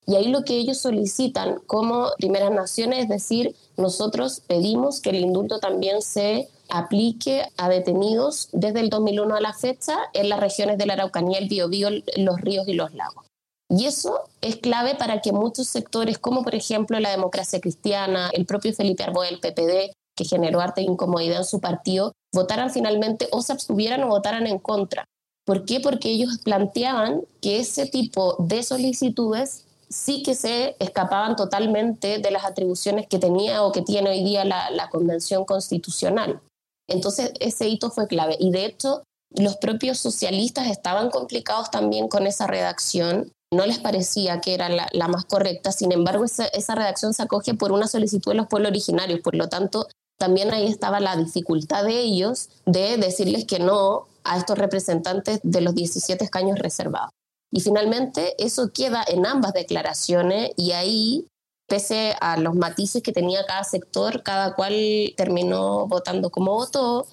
Y 0.06 0.15
ahí 0.15 0.30
lo 0.30 0.44
que 0.44 0.56
ellos 0.56 0.77
solicitan 0.77 1.60
como 1.68 2.10
primeras 2.18 2.51
naciones 2.51 3.03
es 3.03 3.10
decir, 3.10 3.56
nosotros 3.75 4.41
pedimos 4.48 5.01
que 5.01 5.10
el 5.10 5.18
indulto 5.18 5.60
también 5.60 6.01
se 6.01 6.48
aplique 6.70 7.44
a 7.58 7.70
detenidos 7.70 8.50
desde 8.51 8.80
el 8.80 8.89
2001 8.89 9.36
a 9.36 9.41
la 9.41 9.53
fecha 9.53 9.98
en 10.13 10.30
las 10.30 10.39
regiones 10.39 10.77
de 10.77 10.86
la 10.86 10.94
Araucanía, 10.94 11.39
el 11.39 11.50
Biobío, 11.50 11.89
los 12.18 12.41
ríos 12.41 12.68
y 12.68 12.74
los 12.74 12.94
lagos. 12.94 13.25
Y 13.70 13.86
eso 13.86 14.30
es 14.39 14.56
clave 14.58 14.96
para 14.96 15.22
que 15.22 15.34
muchos 15.34 15.68
sectores, 15.68 16.18
como 16.18 16.44
por 16.44 16.56
ejemplo 16.56 17.00
la 17.00 17.12
democracia 17.12 17.60
cristiana, 17.60 18.30
el 18.34 18.46
propio 18.46 18.74
Felipe 18.74 19.03
Arboe 19.03 19.25
del 19.25 19.39
PPD, 19.39 19.91
que 20.17 20.25
generó 20.25 20.59
arte 20.59 20.81
incomodidad 20.81 21.38
en 21.38 21.45
su 21.45 21.62
partido, 21.62 22.12
votaran 22.33 22.71
finalmente 22.71 23.29
o 23.31 23.41
se 23.41 23.53
abstuvieran 23.53 24.03
o 24.03 24.07
votaran 24.07 24.47
en 24.47 24.59
contra. 24.59 25.05
¿Por 25.45 25.63
qué? 25.63 25.79
Porque 25.79 26.09
ellos 26.09 26.39
planteaban 26.43 27.21
que 27.39 27.59
ese 27.59 27.86
tipo 27.86 28.36
de 28.39 28.63
solicitudes 28.63 29.63
sí 29.89 30.21
que 30.24 30.36
se 30.36 30.75
escapaban 30.79 31.38
totalmente 31.38 32.19
de 32.19 32.31
las 32.31 32.43
atribuciones 32.43 33.07
que 33.07 33.19
tenía 33.19 33.63
o 33.63 33.71
que 33.71 33.81
tiene 33.81 34.09
hoy 34.09 34.24
día 34.24 34.43
la, 34.43 34.69
la 34.71 34.89
Convención 34.89 35.45
Constitucional. 35.45 36.41
Entonces, 36.89 37.31
ese 37.39 37.67
hito 37.69 37.89
fue 37.91 38.07
clave. 38.07 38.36
Y 38.39 38.51
de 38.51 38.65
hecho, 38.65 39.03
los 39.29 39.57
propios 39.57 40.00
socialistas 40.00 40.67
estaban 40.67 41.09
complicados 41.09 41.71
también 41.71 42.07
con 42.07 42.27
esa 42.27 42.47
redacción. 42.47 43.31
No 43.53 43.65
les 43.65 43.79
parecía 43.79 44.41
que 44.41 44.53
era 44.53 44.67
la, 44.67 44.89
la 44.91 45.07
más 45.07 45.25
correcta. 45.25 45.71
Sin 45.71 45.91
embargo, 45.91 46.25
esa, 46.25 46.47
esa 46.47 46.75
redacción 46.75 47.13
se 47.13 47.24
acoge 47.24 47.53
por 47.53 47.71
una 47.71 47.88
solicitud 47.88 48.31
de 48.31 48.38
los 48.38 48.47
pueblos 48.47 48.71
originarios. 48.71 49.21
Por 49.21 49.36
lo 49.36 49.47
tanto, 49.47 49.88
también 50.17 50.51
ahí 50.51 50.67
estaba 50.67 51.00
la 51.00 51.15
dificultad 51.15 51.86
de 51.86 52.00
ellos 52.00 52.50
de 52.65 52.97
decirles 52.97 53.45
que 53.45 53.59
no 53.59 54.07
a 54.24 54.38
estos 54.38 54.57
representantes 54.57 55.39
de 55.43 55.62
los 55.62 55.74
17 55.74 56.24
escaños 56.24 56.59
reservados. 56.59 57.12
Y 57.51 57.62
finalmente 57.62 58.36
eso 58.43 58.71
queda 58.74 59.03
en 59.07 59.25
ambas 59.25 59.53
declaraciones 59.53 60.51
y 60.57 60.71
ahí, 60.71 61.27
pese 61.67 62.15
a 62.19 62.38
los 62.38 62.55
matices 62.55 63.01
que 63.01 63.13
tenía 63.13 63.45
cada 63.45 63.63
sector, 63.63 64.24
cada 64.24 64.53
cual 64.53 64.74
terminó 65.15 65.88
votando 65.88 66.29
como 66.29 66.55
votó. 66.55 67.07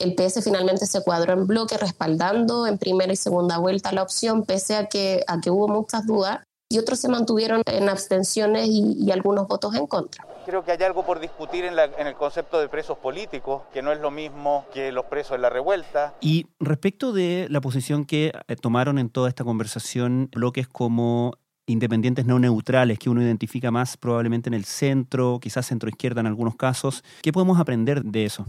El 0.00 0.14
PS 0.14 0.42
finalmente 0.42 0.86
se 0.86 1.02
cuadró 1.04 1.34
en 1.34 1.46
bloque 1.46 1.76
respaldando 1.76 2.66
en 2.66 2.78
primera 2.78 3.12
y 3.12 3.16
segunda 3.16 3.58
vuelta 3.58 3.92
la 3.92 4.02
opción, 4.02 4.44
pese 4.44 4.74
a 4.74 4.86
que, 4.86 5.22
a 5.28 5.40
que 5.40 5.50
hubo 5.50 5.68
muchas 5.68 6.06
dudas 6.06 6.40
y 6.72 6.78
otros 6.78 6.98
se 6.98 7.08
mantuvieron 7.08 7.62
en 7.66 7.88
abstenciones 7.90 8.66
y, 8.66 9.10
algunos 9.12 9.46
votos 9.46 9.74
en 9.74 9.86
contra. 9.86 10.26
Creo 10.46 10.64
que 10.64 10.72
hay 10.72 10.82
algo 10.82 11.04
por 11.04 11.20
discutir 11.20 11.66
en, 11.66 11.74
en, 11.78 12.06
el 12.06 12.14
concepto 12.14 12.58
de 12.58 12.68
presos 12.68 12.96
políticos, 12.96 13.62
que 13.74 13.82
no 13.82 13.92
es 13.92 14.00
lo 14.00 14.10
mismo 14.10 14.64
que 14.72 14.90
los 14.90 15.04
presos 15.04 15.36
en 15.36 15.42
la 15.42 15.50
revuelta. 15.50 16.14
Y 16.22 16.46
respecto 16.58 17.12
de 17.12 17.46
la 17.50 17.60
posición 17.60 18.06
que 18.06 18.32
eh, 18.48 18.56
tomaron 18.56 18.98
en 18.98 19.10
toda 19.10 19.28
esta 19.28 19.44
conversación 19.44 20.30
bloques 20.34 20.66
como 20.66 21.34
independientes 21.66 22.24
no 22.24 22.38
neutrales 22.38 22.98
que 22.98 23.10
uno 23.10 23.22
identifica 23.22 23.70
más 23.70 23.98
probablemente 23.98 24.48
en 24.48 24.54
el 24.54 24.64
centro, 24.64 25.38
quizás 25.40 25.66
centro 25.66 25.90
izquierda 25.90 26.20
en 26.20 26.26
algunos 26.26 26.56
casos, 26.56 27.04
¿qué 27.20 27.32
podemos 27.32 27.60
aprender 27.60 28.02
de 28.02 28.24
eso? 28.24 28.46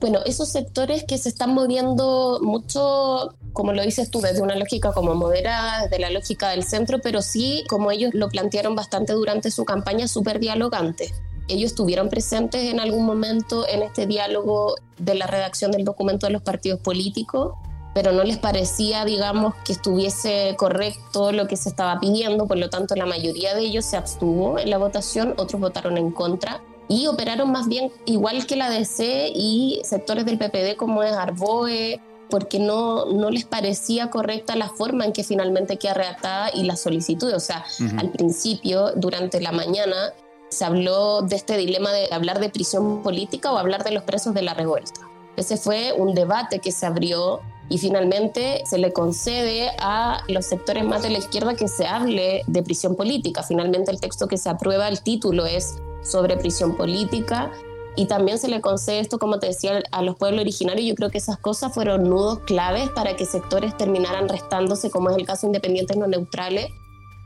Bueno, 0.00 0.20
esos 0.26 0.50
sectores 0.50 1.04
que 1.04 1.18
se 1.18 1.28
están 1.28 1.54
moviendo 1.54 2.38
mucho, 2.42 3.34
como 3.52 3.72
lo 3.72 3.82
dices 3.82 4.10
tú, 4.10 4.20
desde 4.20 4.42
una 4.42 4.56
lógica 4.56 4.92
como 4.92 5.14
moderada, 5.14 5.84
desde 5.84 5.98
la 5.98 6.10
lógica 6.10 6.50
del 6.50 6.64
centro, 6.64 6.98
pero 7.02 7.22
sí, 7.22 7.64
como 7.68 7.90
ellos 7.90 8.10
lo 8.12 8.28
plantearon 8.28 8.74
bastante 8.74 9.12
durante 9.12 9.50
su 9.50 9.64
campaña, 9.64 10.08
súper 10.08 10.40
dialogante. 10.40 11.12
Ellos 11.48 11.70
estuvieron 11.72 12.08
presentes 12.08 12.70
en 12.70 12.80
algún 12.80 13.04
momento 13.04 13.66
en 13.68 13.82
este 13.82 14.06
diálogo 14.06 14.76
de 14.98 15.14
la 15.14 15.26
redacción 15.26 15.70
del 15.70 15.84
documento 15.84 16.26
de 16.26 16.32
los 16.32 16.42
partidos 16.42 16.80
políticos, 16.80 17.52
pero 17.94 18.12
no 18.12 18.24
les 18.24 18.38
parecía, 18.38 19.04
digamos, 19.04 19.54
que 19.64 19.72
estuviese 19.72 20.54
correcto 20.58 21.32
lo 21.32 21.46
que 21.46 21.56
se 21.56 21.68
estaba 21.68 22.00
pidiendo, 22.00 22.46
por 22.46 22.58
lo 22.58 22.68
tanto 22.68 22.96
la 22.96 23.06
mayoría 23.06 23.54
de 23.54 23.62
ellos 23.62 23.84
se 23.84 23.96
abstuvo 23.96 24.58
en 24.58 24.68
la 24.68 24.78
votación, 24.78 25.34
otros 25.38 25.60
votaron 25.60 25.96
en 25.96 26.10
contra 26.10 26.60
y 26.88 27.06
operaron 27.06 27.50
más 27.50 27.68
bien 27.68 27.90
igual 28.04 28.46
que 28.46 28.56
la 28.56 28.70
DC 28.70 29.32
y 29.34 29.80
sectores 29.84 30.24
del 30.26 30.38
PPD 30.38 30.76
como 30.76 31.02
es 31.02 31.12
Arboe, 31.12 32.00
porque 32.30 32.58
no, 32.58 33.06
no 33.06 33.30
les 33.30 33.44
parecía 33.44 34.10
correcta 34.10 34.56
la 34.56 34.68
forma 34.68 35.04
en 35.04 35.12
que 35.12 35.24
finalmente 35.24 35.76
queda 35.76 35.94
redactada 35.94 36.50
y 36.52 36.64
la 36.64 36.76
solicitud. 36.76 37.32
O 37.32 37.40
sea, 37.40 37.64
al 37.96 38.10
principio, 38.10 38.92
durante 38.96 39.40
la 39.40 39.52
mañana, 39.52 40.12
se 40.48 40.64
habló 40.64 41.22
de 41.22 41.36
este 41.36 41.56
dilema 41.56 41.92
de 41.92 42.08
hablar 42.12 42.40
de 42.40 42.48
prisión 42.48 43.02
política 43.02 43.52
o 43.52 43.58
hablar 43.58 43.84
de 43.84 43.92
los 43.92 44.04
presos 44.04 44.34
de 44.34 44.42
la 44.42 44.54
revuelta. 44.54 45.00
Ese 45.36 45.56
fue 45.56 45.92
un 45.92 46.14
debate 46.14 46.60
que 46.60 46.70
se 46.70 46.86
abrió 46.86 47.40
y 47.68 47.78
finalmente 47.78 48.62
se 48.66 48.78
le 48.78 48.92
concede 48.92 49.70
a 49.78 50.22
los 50.28 50.46
sectores 50.46 50.84
más 50.84 51.02
de 51.02 51.10
la 51.10 51.18
izquierda 51.18 51.54
que 51.54 51.66
se 51.66 51.86
hable 51.86 52.42
de 52.46 52.62
prisión 52.62 52.94
política. 52.94 53.42
Finalmente 53.42 53.90
el 53.90 54.00
texto 54.00 54.28
que 54.28 54.38
se 54.38 54.48
aprueba, 54.48 54.88
el 54.88 55.02
título 55.02 55.46
es 55.46 55.76
sobre 56.04 56.36
prisión 56.36 56.76
política 56.76 57.50
y 57.96 58.06
también 58.06 58.38
se 58.38 58.48
le 58.48 58.60
concede 58.60 59.00
esto, 59.00 59.18
como 59.18 59.38
te 59.38 59.46
decía, 59.46 59.82
a 59.92 60.02
los 60.02 60.16
pueblos 60.16 60.40
originarios. 60.40 60.86
Yo 60.86 60.94
creo 60.94 61.10
que 61.10 61.18
esas 61.18 61.38
cosas 61.38 61.72
fueron 61.72 62.04
nudos 62.04 62.40
claves 62.40 62.90
para 62.90 63.14
que 63.14 63.24
sectores 63.24 63.76
terminaran 63.76 64.28
restándose, 64.28 64.90
como 64.90 65.10
es 65.10 65.16
el 65.16 65.26
caso 65.26 65.42
de 65.42 65.48
independientes 65.48 65.96
no 65.96 66.06
neutrales. 66.06 66.66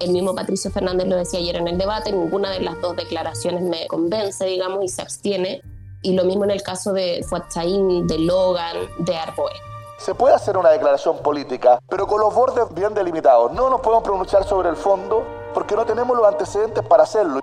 El 0.00 0.12
mismo 0.12 0.34
Patricio 0.34 0.70
Fernández 0.70 1.08
lo 1.08 1.16
decía 1.16 1.40
ayer 1.40 1.56
en 1.56 1.68
el 1.68 1.78
debate, 1.78 2.12
ninguna 2.12 2.50
de 2.50 2.60
las 2.60 2.80
dos 2.80 2.96
declaraciones 2.96 3.62
me 3.62 3.86
convence, 3.88 4.44
digamos, 4.44 4.84
y 4.84 4.88
se 4.88 5.02
abstiene. 5.02 5.62
Y 6.02 6.12
lo 6.12 6.24
mismo 6.24 6.44
en 6.44 6.50
el 6.50 6.62
caso 6.62 6.92
de 6.92 7.24
Fuatzaín, 7.28 8.06
de 8.06 8.18
Logan, 8.18 8.76
de 8.98 9.16
Arboe. 9.16 9.50
Se 9.96 10.14
puede 10.14 10.34
hacer 10.34 10.56
una 10.56 10.68
declaración 10.68 11.18
política, 11.18 11.80
pero 11.88 12.06
con 12.06 12.20
los 12.20 12.32
bordes 12.32 12.72
bien 12.72 12.94
delimitados. 12.94 13.52
No 13.52 13.68
nos 13.68 13.80
podemos 13.80 14.04
pronunciar 14.04 14.44
sobre 14.44 14.68
el 14.68 14.76
fondo 14.76 15.24
porque 15.54 15.74
no 15.74 15.84
tenemos 15.84 16.16
los 16.16 16.26
antecedentes 16.26 16.84
para 16.84 17.02
hacerlo. 17.02 17.40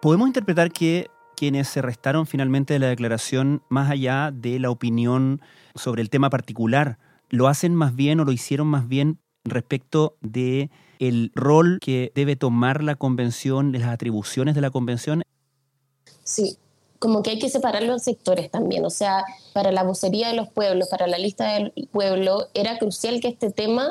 Podemos 0.00 0.28
interpretar 0.28 0.72
que 0.72 1.10
quienes 1.36 1.68
se 1.68 1.82
restaron 1.82 2.26
finalmente 2.26 2.72
de 2.72 2.78
la 2.78 2.88
declaración, 2.88 3.62
más 3.68 3.90
allá 3.90 4.30
de 4.32 4.58
la 4.58 4.70
opinión 4.70 5.42
sobre 5.74 6.00
el 6.00 6.08
tema 6.08 6.30
particular, 6.30 6.98
lo 7.28 7.48
hacen 7.48 7.74
más 7.74 7.94
bien 7.94 8.18
o 8.18 8.24
lo 8.24 8.32
hicieron 8.32 8.66
más 8.66 8.88
bien 8.88 9.18
respecto 9.44 10.16
de 10.22 10.70
el 11.00 11.32
rol 11.34 11.80
que 11.82 12.12
debe 12.14 12.34
tomar 12.34 12.82
la 12.82 12.94
convención, 12.94 13.72
de 13.72 13.80
las 13.80 13.90
atribuciones 13.90 14.54
de 14.54 14.62
la 14.62 14.70
convención. 14.70 15.22
Sí, 16.24 16.56
como 16.98 17.22
que 17.22 17.30
hay 17.30 17.38
que 17.38 17.50
separar 17.50 17.82
los 17.82 18.02
sectores 18.02 18.50
también. 18.50 18.86
O 18.86 18.90
sea, 18.90 19.24
para 19.52 19.70
la 19.70 19.82
vocería 19.82 20.28
de 20.28 20.34
los 20.34 20.48
pueblos, 20.48 20.88
para 20.88 21.06
la 21.08 21.18
lista 21.18 21.52
del 21.52 21.74
pueblo, 21.92 22.48
era 22.54 22.78
crucial 22.78 23.20
que 23.20 23.28
este 23.28 23.50
tema 23.50 23.90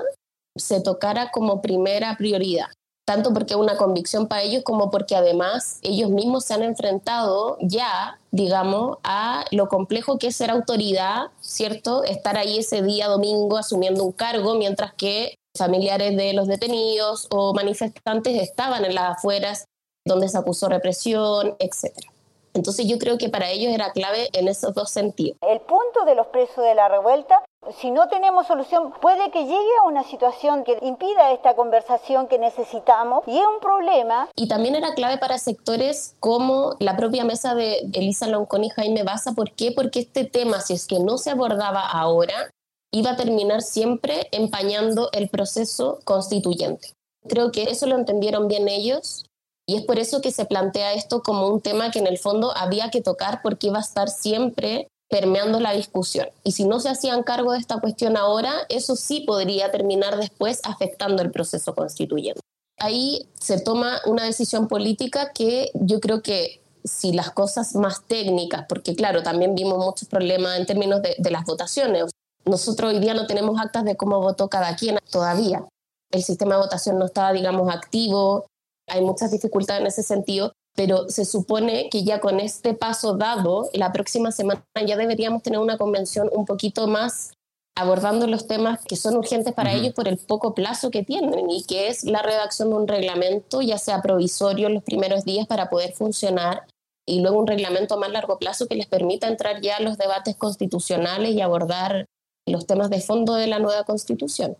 se 0.55 0.81
tocara 0.81 1.29
como 1.29 1.61
primera 1.61 2.17
prioridad 2.17 2.69
tanto 3.09 3.33
porque 3.33 3.55
es 3.55 3.59
una 3.59 3.75
convicción 3.75 4.27
para 4.27 4.43
ellos 4.43 4.61
como 4.63 4.91
porque 4.91 5.15
además 5.15 5.79
ellos 5.81 6.11
mismos 6.11 6.45
se 6.45 6.53
han 6.53 6.61
enfrentado 6.61 7.57
ya, 7.59 8.19
digamos, 8.29 8.99
a 9.03 9.45
lo 9.49 9.67
complejo 9.67 10.19
que 10.19 10.27
es 10.27 10.35
ser 10.35 10.51
autoridad, 10.51 11.31
¿cierto? 11.41 12.03
Estar 12.03 12.37
ahí 12.37 12.59
ese 12.59 12.83
día 12.83 13.07
domingo 13.07 13.57
asumiendo 13.57 14.03
un 14.03 14.11
cargo, 14.11 14.53
mientras 14.53 14.93
que 14.93 15.39
familiares 15.57 16.15
de 16.15 16.33
los 16.33 16.47
detenidos 16.47 17.25
o 17.31 17.55
manifestantes 17.55 18.39
estaban 18.39 18.85
en 18.85 18.93
las 18.93 19.17
afueras 19.17 19.65
donde 20.05 20.29
se 20.29 20.37
acusó 20.37 20.69
represión, 20.69 21.55
etcétera. 21.57 22.11
Entonces 22.53 22.87
yo 22.87 22.97
creo 22.97 23.17
que 23.17 23.29
para 23.29 23.49
ellos 23.49 23.73
era 23.73 23.91
clave 23.91 24.29
en 24.33 24.47
esos 24.47 24.73
dos 24.73 24.89
sentidos. 24.89 25.37
El 25.41 25.61
punto 25.61 26.05
de 26.05 26.15
los 26.15 26.27
presos 26.27 26.63
de 26.63 26.75
la 26.75 26.87
revuelta 26.87 27.43
si 27.77 27.91
no 27.91 28.07
tenemos 28.07 28.47
solución, 28.47 28.93
puede 29.01 29.31
que 29.31 29.43
llegue 29.43 29.77
a 29.83 29.87
una 29.87 30.03
situación 30.03 30.63
que 30.63 30.77
impida 30.81 31.33
esta 31.33 31.55
conversación 31.55 32.27
que 32.27 32.39
necesitamos 32.39 33.23
y 33.27 33.37
es 33.37 33.45
un 33.45 33.59
problema. 33.59 34.29
Y 34.35 34.47
también 34.47 34.75
era 34.75 34.93
clave 34.93 35.17
para 35.17 35.37
sectores 35.37 36.15
como 36.19 36.75
la 36.79 36.95
propia 36.95 37.25
mesa 37.25 37.55
de 37.55 37.79
Elisa 37.93 38.27
Loncón 38.27 38.63
y 38.63 38.69
Jaime 38.69 39.03
Baza. 39.03 39.33
¿Por 39.33 39.51
qué? 39.51 39.71
Porque 39.71 39.99
este 39.99 40.23
tema, 40.23 40.61
si 40.61 40.73
es 40.73 40.87
que 40.87 40.99
no 40.99 41.17
se 41.17 41.31
abordaba 41.31 41.85
ahora, 41.85 42.49
iba 42.91 43.11
a 43.11 43.17
terminar 43.17 43.61
siempre 43.61 44.27
empañando 44.31 45.09
el 45.11 45.29
proceso 45.29 45.99
constituyente. 46.05 46.93
Creo 47.27 47.51
que 47.51 47.63
eso 47.63 47.85
lo 47.85 47.95
entendieron 47.95 48.47
bien 48.47 48.69
ellos 48.69 49.25
y 49.69 49.75
es 49.75 49.83
por 49.83 49.99
eso 49.99 50.19
que 50.19 50.31
se 50.31 50.45
plantea 50.45 50.93
esto 50.93 51.21
como 51.21 51.47
un 51.47 51.61
tema 51.61 51.91
que 51.91 51.99
en 51.99 52.07
el 52.07 52.17
fondo 52.17 52.57
había 52.57 52.89
que 52.89 53.01
tocar 53.01 53.41
porque 53.43 53.67
iba 53.67 53.77
a 53.77 53.81
estar 53.81 54.09
siempre 54.09 54.87
permeando 55.07 55.59
la 55.59 55.73
discusión. 55.73 56.27
Y 56.43 56.53
si 56.53 56.65
no 56.65 56.79
se 56.79 56.89
hacían 56.89 57.21
cargo 57.21 57.51
de 57.51 57.59
esta 57.59 57.79
cuestión 57.79 58.17
ahora, 58.17 58.51
eso 58.69 58.95
sí 58.95 59.19
podría 59.27 59.69
terminar 59.69 60.17
después 60.17 60.59
afectando 60.63 61.21
el 61.21 61.29
proceso 61.29 61.75
constituyente. 61.75 62.41
Ahí 62.79 63.29
se 63.39 63.59
toma 63.59 64.01
una 64.07 64.23
decisión 64.23 64.67
política 64.67 65.33
que 65.33 65.69
yo 65.75 65.99
creo 65.99 66.23
que 66.23 66.63
si 66.83 67.13
las 67.13 67.29
cosas 67.29 67.75
más 67.75 68.07
técnicas, 68.07 68.65
porque 68.67 68.95
claro, 68.95 69.21
también 69.21 69.53
vimos 69.53 69.77
muchos 69.77 70.09
problemas 70.09 70.57
en 70.57 70.65
términos 70.65 71.03
de, 71.03 71.15
de 71.19 71.29
las 71.29 71.45
votaciones. 71.45 72.05
Nosotros 72.45 72.91
hoy 72.91 72.99
día 72.99 73.13
no 73.13 73.27
tenemos 73.27 73.61
actas 73.61 73.85
de 73.85 73.95
cómo 73.95 74.19
votó 74.19 74.49
cada 74.49 74.75
quien 74.75 74.97
todavía. 75.11 75.63
El 76.09 76.23
sistema 76.23 76.55
de 76.55 76.61
votación 76.61 76.97
no 76.97 77.05
estaba, 77.05 77.33
digamos, 77.33 77.71
activo. 77.71 78.47
Hay 78.89 79.01
muchas 79.01 79.31
dificultades 79.31 79.81
en 79.81 79.87
ese 79.87 80.03
sentido 80.03 80.53
pero 80.79 81.09
se 81.09 81.25
supone 81.25 81.89
que 81.89 82.05
ya 82.05 82.21
con 82.21 82.39
este 82.39 82.73
paso 82.73 83.17
dado, 83.17 83.69
la 83.73 83.91
próxima 83.91 84.31
semana 84.31 84.63
ya 84.87 84.95
deberíamos 84.95 85.43
tener 85.43 85.59
una 85.59 85.77
convención 85.77 86.29
un 86.31 86.45
poquito 86.45 86.87
más 86.87 87.33
abordando 87.75 88.27
los 88.27 88.47
temas 88.47 88.79
que 88.85 88.95
son 88.95 89.17
urgentes 89.17 89.53
para 89.53 89.73
ellos 89.73 89.93
por 89.93 90.07
el 90.07 90.17
poco 90.17 90.53
plazo 90.53 90.89
que 90.89 91.03
tienen 91.03 91.49
y 91.49 91.65
que 91.65 91.89
es 91.89 92.05
la 92.05 92.21
redacción 92.21 92.69
de 92.69 92.77
un 92.77 92.87
reglamento, 92.87 93.61
ya 93.61 93.77
sea 93.77 94.01
provisorio 94.01 94.67
en 94.67 94.75
los 94.75 94.83
primeros 94.83 95.25
días 95.25 95.47
para 95.47 95.69
poder 95.69 95.91
funcionar 95.91 96.65
y 97.05 97.19
luego 97.19 97.39
un 97.39 97.47
reglamento 97.47 97.95
a 97.95 97.97
más 97.97 98.11
largo 98.11 98.37
plazo 98.37 98.67
que 98.67 98.75
les 98.75 98.87
permita 98.87 99.27
entrar 99.27 99.59
ya 99.59 99.75
a 99.75 99.81
los 99.81 99.97
debates 99.97 100.37
constitucionales 100.37 101.31
y 101.33 101.41
abordar 101.41 102.05
los 102.47 102.65
temas 102.65 102.89
de 102.89 103.01
fondo 103.01 103.35
de 103.35 103.47
la 103.47 103.59
nueva 103.59 103.83
constitución. 103.83 104.55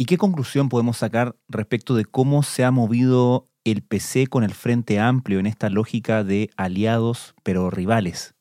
¿Y 0.00 0.06
qué 0.06 0.16
conclusión 0.16 0.70
podemos 0.70 0.96
sacar 0.96 1.36
respecto 1.46 1.94
de 1.94 2.06
cómo 2.06 2.42
se 2.42 2.64
ha 2.64 2.70
movido 2.70 3.50
el 3.64 3.82
PC 3.82 4.28
con 4.28 4.44
el 4.44 4.54
Frente 4.54 4.98
Amplio 4.98 5.40
en 5.40 5.46
esta 5.46 5.68
lógica 5.68 6.24
de 6.24 6.48
aliados 6.56 7.34
pero 7.42 7.68
rivales. 7.68 8.32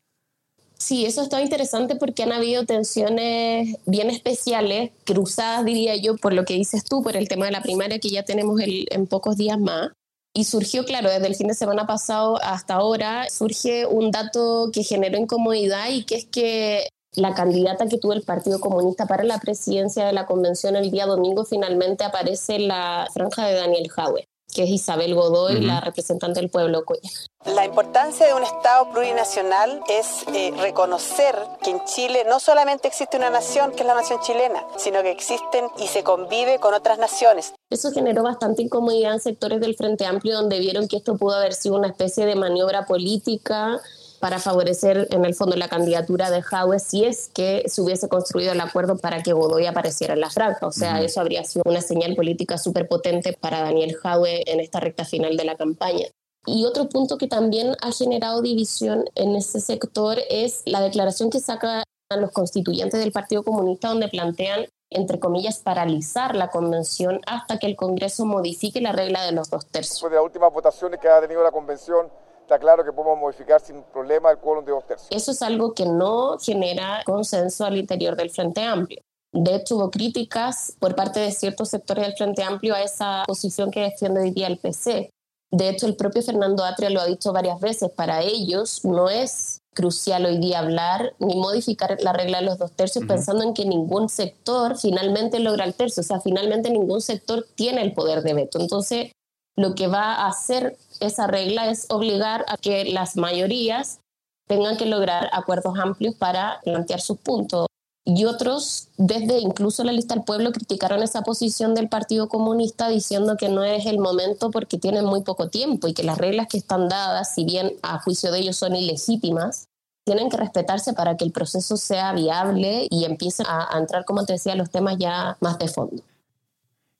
Sí, 0.77 1.05
eso 1.05 1.21
está 1.21 1.41
interesante 1.41 1.97
porque 1.97 2.23
han 2.23 2.31
habido 2.31 2.65
tensiones 2.65 3.75
bien 3.85 4.09
especiales, 4.09 4.91
cruzadas 5.03 5.65
diría 5.65 5.97
yo, 5.97 6.15
por 6.15 6.31
lo 6.31 6.45
que 6.45 6.53
dices 6.53 6.85
tú, 6.85 7.03
por 7.03 7.17
el 7.17 7.27
tema 7.27 7.47
de 7.47 7.51
la 7.51 7.61
primaria 7.61 7.99
que 7.99 8.09
ya 8.09 8.23
tenemos 8.23 8.61
en 8.63 9.07
pocos 9.07 9.35
días 9.35 9.59
más. 9.59 9.89
Y 10.33 10.45
surgió, 10.45 10.85
claro, 10.85 11.09
desde 11.09 11.27
el 11.27 11.35
fin 11.35 11.47
de 11.47 11.55
semana 11.55 11.85
pasado 11.85 12.41
hasta 12.41 12.75
ahora, 12.75 13.29
surge 13.29 13.85
un 13.85 14.11
dato 14.11 14.69
que 14.71 14.83
generó 14.83 15.17
incomodidad 15.17 15.89
y 15.89 16.05
que 16.05 16.15
es 16.15 16.25
que 16.25 16.87
la 17.13 17.33
candidata 17.33 17.87
que 17.87 17.97
tuvo 17.97 18.13
el 18.13 18.23
Partido 18.23 18.59
Comunista 18.59 19.05
para 19.05 19.23
la 19.23 19.39
presidencia 19.39 20.05
de 20.05 20.13
la 20.13 20.25
convención 20.25 20.75
el 20.75 20.91
día 20.91 21.05
domingo 21.05 21.45
finalmente 21.45 22.03
aparece 22.03 22.55
en 22.55 22.67
la 22.67 23.07
franja 23.13 23.47
de 23.47 23.55
Daniel 23.55 23.89
Jaue 23.89 24.27
que 24.53 24.63
es 24.63 24.69
Isabel 24.69 25.13
Godoy, 25.13 25.61
la 25.61 25.79
representante 25.79 26.39
del 26.39 26.49
pueblo 26.49 26.83
Coya. 26.83 27.09
La 27.45 27.65
importancia 27.65 28.25
de 28.25 28.33
un 28.33 28.43
Estado 28.43 28.91
plurinacional 28.91 29.81
es 29.87 30.25
eh, 30.33 30.51
reconocer 30.59 31.35
que 31.63 31.69
en 31.71 31.83
Chile 31.85 32.25
no 32.27 32.39
solamente 32.39 32.87
existe 32.87 33.17
una 33.17 33.29
nación, 33.29 33.71
que 33.71 33.81
es 33.81 33.85
la 33.85 33.93
nación 33.93 34.19
chilena, 34.21 34.65
sino 34.77 35.01
que 35.01 35.11
existen 35.11 35.65
y 35.77 35.87
se 35.87 36.03
convive 36.03 36.59
con 36.59 36.73
otras 36.73 36.97
naciones. 36.97 37.53
Eso 37.69 37.91
generó 37.91 38.23
bastante 38.23 38.63
incomodidad 38.63 39.13
en 39.13 39.19
sectores 39.19 39.59
del 39.59 39.75
Frente 39.75 40.05
Amplio 40.05 40.35
donde 40.35 40.59
vieron 40.59 40.87
que 40.87 40.97
esto 40.97 41.15
pudo 41.15 41.35
haber 41.35 41.53
sido 41.53 41.75
una 41.75 41.87
especie 41.87 42.25
de 42.25 42.35
maniobra 42.35 42.85
política 42.85 43.79
para 44.19 44.39
favorecer 44.39 45.07
en 45.11 45.25
el 45.25 45.35
fondo 45.35 45.55
la 45.55 45.67
candidatura 45.67 46.29
de 46.29 46.41
Jaue 46.41 46.79
si 46.79 47.05
es 47.05 47.29
que 47.33 47.63
se 47.67 47.81
hubiese 47.81 48.09
construido 48.09 48.51
el 48.51 48.61
acuerdo 48.61 48.97
para 48.97 49.23
que 49.23 49.33
Godoy 49.33 49.65
apareciera 49.65 50.13
en 50.13 50.21
la 50.21 50.29
franja. 50.29 50.67
O 50.67 50.71
sea, 50.71 51.01
eso 51.01 51.21
habría 51.21 51.43
sido 51.43 51.63
una 51.65 51.81
señal 51.81 52.15
política 52.15 52.57
súper 52.57 52.87
potente 52.87 53.33
para 53.33 53.61
Daniel 53.61 53.95
Jaue 53.95 54.43
en 54.45 54.59
esta 54.59 54.79
recta 54.79 55.05
final 55.05 55.37
de 55.37 55.45
la 55.45 55.55
campaña. 55.55 56.07
Y 56.45 56.65
otro 56.65 56.89
punto 56.89 57.17
que 57.17 57.27
también 57.27 57.75
ha 57.81 57.91
generado 57.91 58.41
división 58.41 59.05
en 59.15 59.35
ese 59.35 59.59
sector 59.59 60.17
es 60.29 60.61
la 60.65 60.81
declaración 60.81 61.29
que 61.29 61.39
sacan 61.39 61.83
los 62.17 62.31
constituyentes 62.31 62.99
del 62.99 63.11
Partido 63.11 63.43
Comunista 63.43 63.89
donde 63.89 64.07
plantean 64.07 64.65
entre 64.91 65.19
comillas, 65.19 65.59
paralizar 65.59 66.35
la 66.35 66.49
convención 66.49 67.21
hasta 67.27 67.59
que 67.59 67.67
el 67.67 67.75
Congreso 67.75 68.25
modifique 68.25 68.81
la 68.81 68.91
regla 68.91 69.23
de 69.23 69.31
los 69.31 69.49
dos 69.49 69.65
tercios. 69.67 69.95
Después 69.95 70.11
de 70.11 70.17
las 70.17 70.25
últimas 70.25 70.51
votaciones 70.51 70.99
que 70.99 71.07
ha 71.07 71.21
tenido 71.21 71.43
la 71.43 71.51
convención, 71.51 72.09
está 72.49 72.57
claro 72.57 72.83
que 72.83 72.91
podemos 72.91 73.19
modificar 73.19 73.61
sin 73.61 73.83
problema 73.93 74.31
el 74.31 74.39
quórum 74.39 74.65
de 74.65 74.71
dos 74.71 74.85
tercios. 74.87 75.07
Eso 75.11 75.31
es 75.31 75.41
algo 75.43 75.75
que 75.75 75.85
no 75.85 76.39
genera 76.39 77.03
consenso 77.05 77.63
al 77.63 77.77
interior 77.77 78.15
del 78.15 78.31
Frente 78.31 78.63
Amplio. 78.63 79.01
De 79.31 79.55
hecho, 79.55 79.75
hubo 79.75 79.91
críticas 79.91 80.75
por 80.79 80.95
parte 80.95 81.19
de 81.19 81.31
ciertos 81.31 81.69
sectores 81.69 82.05
del 82.05 82.15
Frente 82.15 82.41
Amplio 82.41 82.73
a 82.73 82.81
esa 82.81 83.23
posición 83.27 83.69
que 83.69 83.81
defiende 83.81 84.21
hoy 84.21 84.31
día 84.31 84.47
el 84.47 84.57
PC. 84.57 85.11
De 85.51 85.69
hecho, 85.69 85.85
el 85.85 85.95
propio 85.95 86.23
Fernando 86.23 86.63
Atria 86.63 86.89
lo 86.89 87.01
ha 87.01 87.05
dicho 87.05 87.31
varias 87.33 87.59
veces, 87.59 87.91
para 87.91 88.23
ellos 88.23 88.83
no 88.83 89.09
es 89.09 89.59
crucial 89.75 90.25
hoy 90.25 90.39
día 90.39 90.59
hablar 90.59 91.13
ni 91.19 91.35
modificar 91.35 91.97
la 92.01 92.13
regla 92.13 92.39
de 92.39 92.45
los 92.45 92.57
dos 92.57 92.71
tercios 92.71 93.05
pensando 93.05 93.43
en 93.43 93.53
que 93.53 93.65
ningún 93.65 94.09
sector 94.09 94.77
finalmente 94.77 95.39
logra 95.39 95.65
el 95.65 95.75
tercio, 95.75 96.01
o 96.01 96.03
sea, 96.03 96.19
finalmente 96.19 96.71
ningún 96.71 97.01
sector 97.01 97.45
tiene 97.55 97.81
el 97.83 97.93
poder 97.93 98.23
de 98.23 98.33
veto. 98.33 98.59
Entonces, 98.59 99.11
lo 99.59 99.75
que 99.75 99.87
va 99.87 100.13
a 100.15 100.27
hacer 100.27 100.77
esa 101.01 101.27
regla 101.27 101.69
es 101.69 101.87
obligar 101.89 102.45
a 102.47 102.55
que 102.55 102.85
las 102.85 103.17
mayorías 103.17 103.99
tengan 104.47 104.77
que 104.77 104.85
lograr 104.85 105.29
acuerdos 105.33 105.77
amplios 105.77 106.15
para 106.15 106.61
plantear 106.63 107.01
sus 107.01 107.17
puntos. 107.17 107.67
Y 108.05 108.23
otros, 108.23 108.87
desde 108.95 109.39
incluso 109.39 109.83
la 109.83 109.91
lista 109.91 110.15
del 110.15 110.23
pueblo, 110.23 110.53
criticaron 110.53 111.03
esa 111.03 111.23
posición 111.23 111.75
del 111.75 111.89
Partido 111.89 112.29
Comunista 112.29 112.87
diciendo 112.87 113.35
que 113.35 113.49
no 113.49 113.65
es 113.65 113.85
el 113.85 113.99
momento 113.99 114.49
porque 114.49 114.77
tienen 114.77 115.03
muy 115.03 115.23
poco 115.23 115.49
tiempo 115.49 115.89
y 115.89 115.93
que 115.93 116.03
las 116.03 116.17
reglas 116.17 116.47
que 116.47 116.57
están 116.57 116.87
dadas, 116.87 117.35
si 117.35 117.43
bien 117.43 117.73
a 117.81 117.99
juicio 117.99 118.31
de 118.31 118.39
ellos 118.39 118.55
son 118.55 118.77
ilegítimas, 118.77 119.65
tienen 120.05 120.29
que 120.29 120.37
respetarse 120.37 120.93
para 120.93 121.17
que 121.17 121.25
el 121.25 121.33
proceso 121.33 121.75
sea 121.75 122.13
viable 122.13 122.87
y 122.89 123.03
empiecen 123.03 123.45
a, 123.47 123.77
entrar, 123.77 124.05
como 124.05 124.25
te 124.25 124.33
decía, 124.33 124.55
los 124.55 124.69
temas 124.69 124.95
ya 124.97 125.35
más 125.41 125.59
de 125.59 125.67
fondo. 125.67 126.01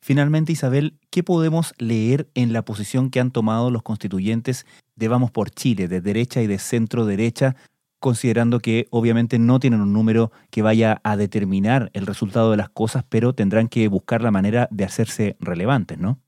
Finalmente, 0.02 0.54
Isabel, 0.54 0.98
¿qué 1.10 1.24
podemos 1.24 1.74
leer 1.78 2.30
en 2.34 2.54
la 2.54 2.64
posición 2.64 3.10
que 3.10 3.20
han 3.20 3.32
tomado 3.32 3.70
los 3.70 3.84
constituyentes 3.84 4.66
de 4.96 5.08
Vamos 5.08 5.32
por 5.32 5.50
Chile, 5.52 5.88
de 5.88 6.02
derecha 6.02 6.42
y 6.42 6.48
de 6.48 6.58
centro 6.58 7.06
derecha, 7.06 7.56
considerando 8.00 8.60
que 8.60 8.88
obviamente 8.92 9.40
no 9.40 9.60
tienen 9.60 9.82
un 9.82 9.94
número 9.94 10.32
que 10.52 10.62
vaya 10.62 11.02
a 11.04 11.18
determinar 11.18 11.92
el 11.94 12.06
resultado 12.06 12.52
de 12.52 12.58
las 12.58 12.70
cosas, 12.70 13.04
pero 13.10 13.34
tendrán 13.34 13.68
que 13.68 13.88
buscar 13.88 14.22
la 14.22 14.32
manera 14.32 14.68
de 14.72 14.86
hacerse 14.86 15.36
relevantes, 15.40 15.98
¿no? 15.98 16.20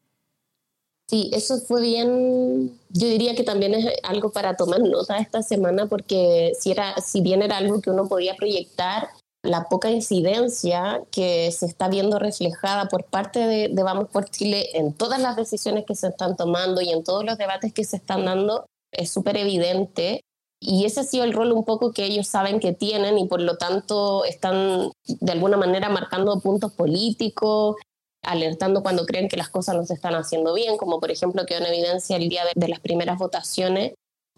Sí, 1.07 1.29
eso 1.33 1.57
fue 1.59 1.81
bien, 1.81 2.71
yo 2.89 3.07
diría 3.07 3.35
que 3.35 3.43
también 3.43 3.73
es 3.73 3.85
algo 4.03 4.31
para 4.31 4.55
tomar 4.55 4.79
nota 4.79 5.17
esta 5.17 5.41
semana 5.41 5.87
porque 5.87 6.53
si, 6.57 6.71
era, 6.71 6.95
si 7.01 7.19
bien 7.19 7.41
era 7.41 7.57
algo 7.57 7.81
que 7.81 7.89
uno 7.89 8.07
podía 8.07 8.35
proyectar, 8.35 9.09
la 9.43 9.63
poca 9.69 9.89
incidencia 9.89 11.01
que 11.11 11.51
se 11.51 11.65
está 11.65 11.87
viendo 11.89 12.19
reflejada 12.19 12.87
por 12.87 13.05
parte 13.05 13.39
de, 13.39 13.83
Vamos 13.83 14.09
por 14.09 14.29
Chile 14.29 14.69
en 14.73 14.93
todas 14.93 15.19
las 15.19 15.35
decisiones 15.35 15.85
que 15.85 15.95
se 15.95 16.07
están 16.07 16.35
tomando 16.35 16.81
y 16.81 16.91
en 16.91 17.03
todos 17.03 17.25
los 17.25 17.37
debates 17.37 17.73
que 17.73 17.83
se 17.83 17.97
están 17.97 18.25
dando 18.25 18.65
es 18.91 19.11
súper 19.11 19.37
evidente. 19.37 20.21
Y 20.59 20.85
ese 20.85 20.99
ha 20.99 21.03
sido 21.03 21.23
el 21.23 21.33
rol 21.33 21.51
un 21.51 21.65
poco 21.65 21.91
que 21.91 22.05
ellos 22.05 22.27
saben 22.27 22.59
que 22.59 22.73
tienen 22.73 23.17
y 23.17 23.27
por 23.27 23.41
lo 23.41 23.57
tanto 23.57 24.25
están 24.25 24.91
de 25.07 25.31
alguna 25.31 25.57
manera 25.57 25.89
marcando 25.89 26.39
puntos 26.39 26.71
políticos, 26.73 27.77
alertando 28.23 28.83
cuando 28.83 29.05
creen 29.07 29.27
que 29.27 29.37
las 29.37 29.49
cosas 29.49 29.75
no 29.75 29.85
se 29.85 29.95
están 29.95 30.13
haciendo 30.13 30.53
bien, 30.53 30.77
como 30.77 30.99
por 30.99 31.09
ejemplo 31.09 31.45
quedó 31.47 31.59
en 31.59 31.65
evidencia 31.65 32.15
el 32.17 32.29
día 32.29 32.43
de, 32.53 32.67
las 32.67 32.79
primeras 32.79 33.17
votaciones, 33.17 33.93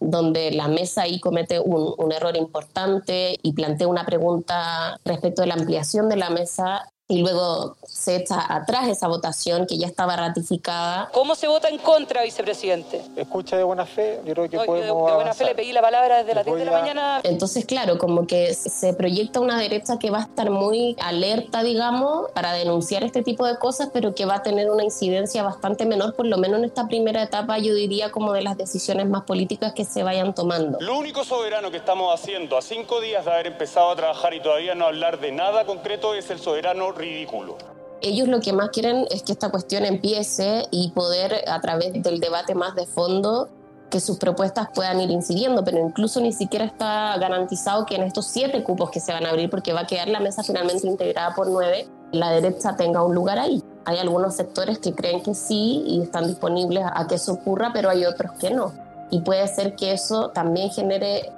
donde 0.10 0.52
la 0.52 0.68
mesa 0.68 1.04
ahí 1.04 1.20
comete 1.20 1.60
un, 1.60 1.94
un, 1.98 2.12
error 2.12 2.36
importante 2.36 3.38
y 3.42 3.54
plantea 3.54 3.88
una 3.88 4.06
pregunta 4.06 5.00
respecto 5.06 5.42
de 5.42 5.48
la 5.48 5.56
ampliación 5.56 6.10
de 6.10 6.18
la 6.18 6.30
mesa 6.30 6.93
y 7.14 7.22
luego 7.22 7.76
se 7.86 8.16
echa 8.16 8.44
atrás 8.54 8.88
esa 8.88 9.08
votación 9.08 9.68
que 9.68 9.78
ya 9.78 9.86
estaba 9.86 10.16
ratificada. 10.16 11.10
¿Cómo 11.14 11.36
se 11.36 11.48
vota 11.48 11.70
en 11.70 11.78
contra, 11.78 12.24
vicepresidente? 12.24 13.04
Escucha 13.16 13.56
de 13.56 13.64
buena 13.64 13.86
fe, 13.86 14.20
yo 14.26 14.34
creo 14.34 14.50
que 14.50 14.58
podemos 14.58 15.08
de, 15.08 15.16
buena 15.16 15.34
fe 15.34 15.46
le 15.46 15.56
pedí 15.56 15.72
la 15.72 15.82
palabra 15.82 16.18
desde 16.18 16.34
las 16.34 16.46
10 16.46 16.58
de 16.58 16.66
la 16.66 16.72
mañana. 16.72 17.22
Entonces, 17.24 17.66
claro, 17.66 18.00
como 18.00 18.26
que 18.26 18.56
se 18.56 18.94
proyecta 18.94 19.40
una 19.40 19.60
derecha 19.60 20.00
que 20.00 20.10
va 20.10 20.20
a 20.20 20.22
estar 20.24 20.50
muy 20.50 20.96
alerta, 21.02 21.62
digamos, 21.62 22.32
para 22.32 22.54
denunciar 22.54 23.04
este 23.04 23.22
tipo 23.22 23.46
de 23.46 23.58
cosas, 23.58 23.90
pero 23.94 24.16
que 24.16 24.26
va 24.26 24.36
a 24.36 24.44
tener 24.44 24.72
una 24.72 24.84
incidencia 24.84 25.44
bastante 25.44 25.86
menor, 25.86 26.16
por 26.16 26.26
lo 26.26 26.38
menos 26.38 26.60
en 26.60 26.66
esta 26.66 26.88
primera 26.88 27.22
etapa, 27.22 27.60
yo 27.60 27.76
diría, 27.76 28.12
como 28.12 28.34
de 28.34 28.42
las 28.42 28.58
decisiones 28.58 29.08
más 29.08 29.24
políticas 29.24 29.74
que 29.74 29.86
se 29.86 30.02
vayan 30.02 30.34
tomando. 30.34 30.80
Lo 30.82 30.98
único 30.98 31.24
soberano 31.24 31.70
que 31.70 31.78
estamos 31.78 32.12
haciendo 32.14 32.58
a 32.58 32.62
cinco 32.64 33.02
días 33.02 33.26
de 33.26 33.32
haber 33.32 33.48
empezado 33.48 33.92
a 33.92 33.96
trabajar 33.96 34.34
y 34.34 34.42
todavía 34.42 34.74
no 34.74 34.86
hablar 34.88 35.20
de 35.20 35.32
nada 35.32 35.66
concreto 35.66 36.16
es 36.16 36.30
el 36.32 36.40
soberano 36.40 36.92
ridículo. 37.04 37.58
Ellos 38.02 38.28
lo 38.28 38.42
que 38.42 38.52
más 38.52 38.70
quieren 38.70 39.06
es 39.12 39.24
que 39.24 39.32
esta 39.32 39.50
cuestión 39.50 39.86
empiece 39.86 40.66
y 40.72 40.92
poder, 40.92 41.46
a 41.48 41.62
través 41.62 41.94
del 41.94 42.20
debate 42.20 42.54
más 42.54 42.76
de 42.76 42.86
fondo, 42.86 43.50
que 43.90 44.00
sus 44.00 44.18
propuestas 44.18 44.70
puedan 44.74 45.00
ir 45.00 45.12
incidiendo, 45.12 45.64
pero 45.64 45.78
incluso 45.78 46.20
ni 46.20 46.34
siquiera 46.34 46.66
está 46.66 47.16
garantizado 47.18 47.86
que 47.86 47.96
en 47.96 48.04
estos 48.04 48.26
siete 48.26 48.64
cupos 48.64 48.90
que 48.90 49.00
se 49.00 49.14
van 49.14 49.26
a 49.26 49.30
abrir, 49.30 49.50
porque 49.50 49.72
va 49.72 49.82
a 49.82 49.88
quedar 49.88 50.08
la 50.08 50.20
mesa 50.20 50.44
finalmente 50.44 50.88
integrada 50.88 51.36
por 51.36 51.48
nueve, 51.48 51.88
la 52.12 52.32
derecha 52.32 52.76
tenga 52.76 53.04
un 53.04 53.14
lugar 53.14 53.38
ahí. 53.40 53.64
Hay 53.86 54.00
algunos 54.00 54.36
sectores 54.36 54.80
que 54.80 54.94
creen 54.94 55.22
que 55.22 55.36
sí 55.36 55.84
y 55.86 56.02
están 56.02 56.28
disponibles 56.28 56.84
a 56.92 57.08
que 57.08 57.16
eso 57.16 57.34
ocurra, 57.34 57.72
pero 57.72 57.90
hay 57.90 58.06
otros 58.06 58.32
que 58.34 58.50
no. 58.50 58.74
Y 59.12 59.22
puede 59.22 59.48
ser 59.48 59.76
que 59.76 59.92
eso 59.92 60.30
también 60.30 60.72
genere 60.72 61.32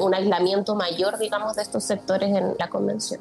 un 0.00 0.14
aislamiento 0.14 0.74
mayor, 0.74 1.18
digamos, 1.18 1.56
de 1.56 1.62
estos 1.62 1.84
sectores 1.84 2.34
en 2.34 2.54
la 2.58 2.68
convención. 2.68 3.20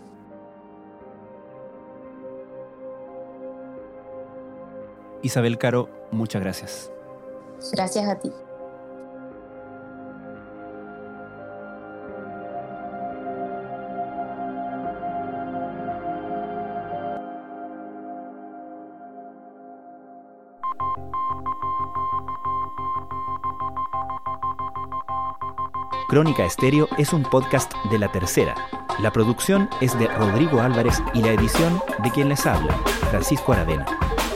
Isabel 5.28 5.58
Caro, 5.58 5.90
muchas 6.12 6.42
gracias. 6.42 6.90
Gracias 7.74 8.08
a 8.08 8.18
ti. 8.18 8.32
Crónica 26.08 26.46
Estéreo 26.46 26.88
es 26.98 27.12
un 27.12 27.24
podcast 27.24 27.74
de 27.92 28.00
la 28.00 28.10
tercera. 28.14 28.56
La 29.02 29.12
producción 29.12 29.70
es 29.82 30.00
de 30.00 30.08
Rodrigo 30.08 30.62
Álvarez 30.62 31.04
y 31.14 31.22
la 31.22 31.34
edición 31.34 31.82
de 32.02 32.12
quien 32.12 32.30
les 32.30 32.46
habla, 32.46 32.74
Francisco 33.12 33.52
Aravena. 33.52 34.07